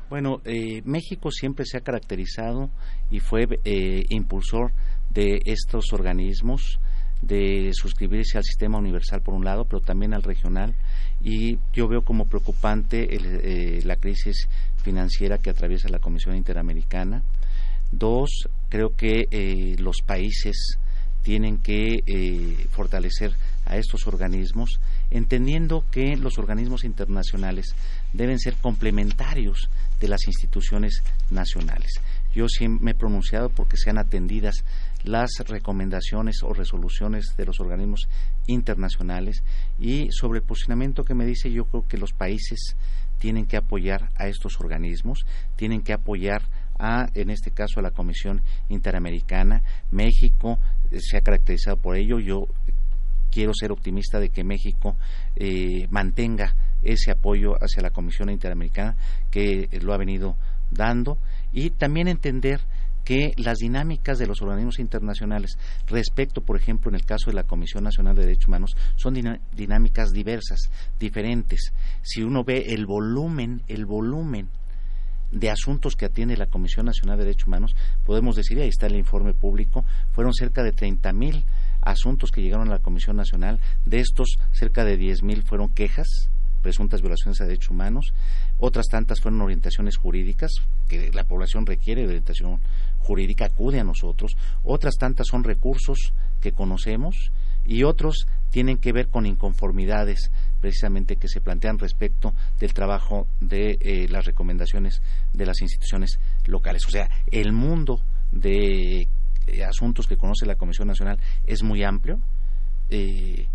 [0.09, 2.71] Bueno, eh, México siempre se ha caracterizado
[3.11, 4.73] y fue eh, impulsor
[5.09, 6.79] de estos organismos,
[7.23, 10.75] de suscribirse al sistema universal por un lado, pero también al regional.
[11.23, 14.49] Y yo veo como preocupante eh, la crisis
[14.83, 17.23] financiera que atraviesa la Comisión Interamericana.
[17.91, 20.79] Dos, creo que los países
[21.23, 23.33] tienen que fortalecer
[23.67, 24.81] a estos organismos
[25.13, 27.75] entendiendo que los organismos internacionales
[28.13, 29.69] deben ser complementarios
[30.01, 32.01] de las instituciones nacionales.
[32.35, 34.65] Yo sí me he pronunciado porque sean atendidas
[35.05, 38.09] las recomendaciones o resoluciones de los organismos
[38.47, 39.43] internacionales
[39.79, 42.77] y sobre el posicionamiento que me dice yo creo que los países
[43.19, 45.25] tienen que apoyar a estos organismos,
[45.57, 46.43] tienen que apoyar
[46.79, 49.63] a, en este caso, a la Comisión Interamericana.
[49.93, 50.59] México
[50.99, 52.19] se ha caracterizado por ello.
[52.19, 52.49] Yo
[53.31, 54.97] quiero ser optimista de que México
[55.37, 58.97] eh, mantenga ese apoyo hacia la Comisión Interamericana
[59.31, 60.37] que lo ha venido
[60.73, 61.17] dando
[61.53, 62.61] y también entender
[63.05, 67.45] que las dinámicas de los organismos internacionales respecto, por ejemplo, en el caso de la
[67.45, 69.15] Comisión Nacional de Derechos Humanos, son
[69.55, 71.73] dinámicas diversas, diferentes.
[72.03, 74.49] Si uno ve el volumen, el volumen
[75.31, 77.75] de asuntos que atiende la Comisión Nacional de Derechos Humanos,
[78.05, 81.45] podemos decir, ahí está el informe público, fueron cerca de 30 mil
[81.81, 83.59] asuntos que llegaron a la Comisión Nacional.
[83.85, 86.31] De estos, cerca de 10.000 fueron quejas,
[86.63, 88.15] presuntas violaciones a derechos humanos.
[88.59, 90.51] Otras tantas fueron orientaciones jurídicas,
[90.89, 92.61] que la población requiere de orientación
[93.01, 94.37] jurídica, acude a nosotros.
[94.63, 97.33] Otras tantas son recursos que conocemos
[97.65, 103.79] y otros tienen que ver con inconformidades precisamente que se plantean respecto del trabajo de
[103.81, 105.01] eh, las recomendaciones
[105.33, 106.83] de las instituciones locales.
[106.87, 108.01] O sea, el mundo
[108.31, 109.09] de
[109.47, 112.21] eh, asuntos que conoce la Comisión Nacional es muy amplio,
[112.91, 113.47] eh,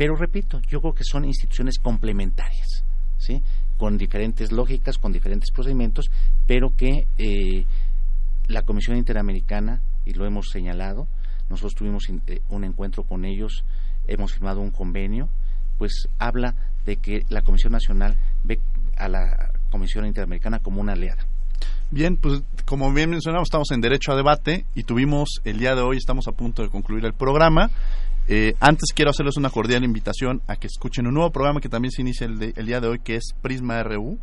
[0.00, 2.86] pero repito, yo creo que son instituciones complementarias,
[3.18, 3.42] ¿sí?
[3.76, 6.10] con diferentes lógicas, con diferentes procedimientos,
[6.46, 7.66] pero que eh,
[8.48, 11.06] la Comisión Interamericana, y lo hemos señalado,
[11.50, 12.04] nosotros tuvimos
[12.48, 13.62] un encuentro con ellos,
[14.08, 15.28] hemos firmado un convenio,
[15.76, 16.54] pues habla
[16.86, 18.58] de que la Comisión Nacional ve
[18.96, 21.26] a la Comisión Interamericana como una aliada.
[21.90, 25.82] Bien, pues como bien mencionamos, estamos en derecho a debate y tuvimos el día de
[25.82, 27.68] hoy, estamos a punto de concluir el programa.
[28.32, 31.90] Eh, antes quiero hacerles una cordial invitación a que escuchen un nuevo programa que también
[31.90, 34.20] se inicia el, el día de hoy, que es Prisma RU,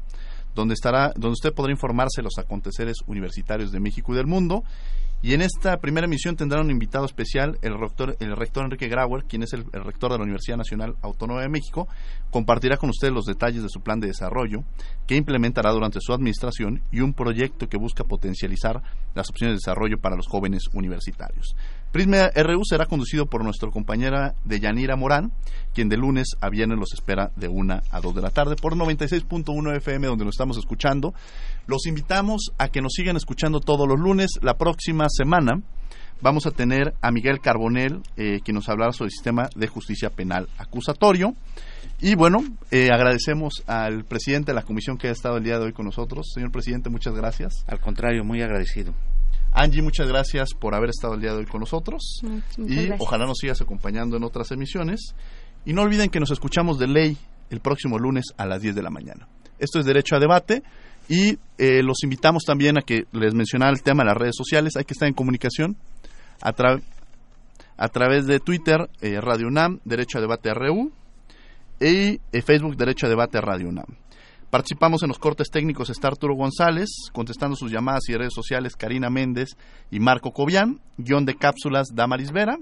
[0.55, 4.63] donde estará, donde usted podrá informarse de los aconteceres universitarios de México y del mundo
[5.19, 9.23] y en esta primera emisión tendrán un invitado especial, el rector, el rector Enrique Grauer,
[9.23, 11.87] quien es el, rector de la Universidad Nacional Autónoma de México,
[12.29, 14.63] compartirá con ustedes los detalles de su plan de desarrollo
[15.07, 18.83] que implementará durante su administración y un proyecto que busca potencializar
[19.15, 21.55] las opciones de desarrollo para los jóvenes universitarios.
[21.91, 25.31] Prisma RU será conducido por nuestra compañera Deyanira Morán,
[25.73, 28.75] quien de lunes a viernes los espera de 1 a 2 de la tarde por
[28.75, 31.13] 96.1 FM donde nos estamos escuchando.
[31.65, 34.31] Los invitamos a que nos sigan escuchando todos los lunes.
[34.41, 35.61] La próxima semana
[36.21, 40.09] vamos a tener a Miguel Carbonel, eh, quien nos hablará sobre el sistema de justicia
[40.09, 41.33] penal acusatorio.
[41.99, 45.65] Y bueno, eh, agradecemos al presidente de la comisión que ha estado el día de
[45.65, 46.31] hoy con nosotros.
[46.33, 47.63] Señor presidente, muchas gracias.
[47.67, 48.93] Al contrario, muy agradecido.
[49.57, 52.21] Angie, muchas gracias por haber estado el día de hoy con nosotros.
[52.57, 55.15] y ojalá nos sigas acompañando en otras emisiones.
[55.65, 57.17] Y no olviden que nos escuchamos de ley
[57.49, 59.27] el próximo lunes a las 10 de la mañana.
[59.57, 60.61] Esto es Derecho a Debate.
[61.09, 64.75] Y eh, los invitamos también a que les mencionara el tema de las redes sociales.
[64.75, 65.75] Hay que estar en comunicación
[66.41, 66.53] a,
[67.77, 70.91] a través de Twitter, eh, Radio UNAM, Derecho a Debate RU,
[71.79, 73.87] y eh, Facebook, Derecho a Debate Radio UNAM.
[74.49, 79.09] Participamos en los cortes técnicos está Arturo González, contestando sus llamadas y redes sociales Karina
[79.09, 79.57] Méndez
[79.91, 82.57] y Marco Cobian, guion de cápsulas Damaris Vera.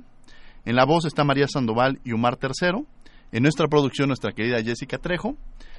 [0.65, 2.85] En la voz está María Sandoval y Umar Tercero.
[3.31, 5.37] En nuestra producción, nuestra querida Jessica Trejo.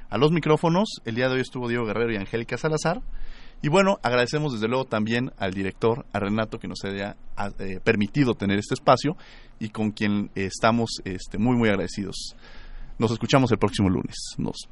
[0.08, 3.02] A los micrófonos, el día de hoy estuvo Diego Guerrero y Angélica Salazar.
[3.60, 7.16] Y bueno, agradecemos desde luego también al director, a Renato, que nos haya
[7.58, 9.16] eh, permitido tener este espacio
[9.58, 12.36] y con quien estamos este, muy, muy agradecidos.
[12.98, 14.14] Nos escuchamos el próximo lunes.
[14.38, 14.68] Nos,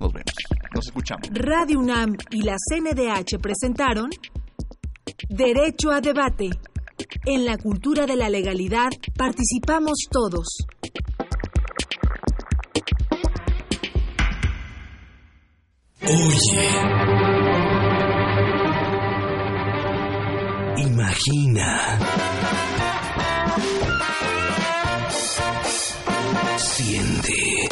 [0.00, 0.32] nos vemos.
[0.74, 1.28] Nos escuchamos.
[1.32, 4.10] Radio UNAM y la CNDH presentaron
[5.28, 6.50] Derecho a Debate.
[7.26, 10.66] En la cultura de la legalidad participamos todos.
[16.02, 16.70] Oye.
[20.78, 21.98] Imagina.
[26.56, 27.69] Siente.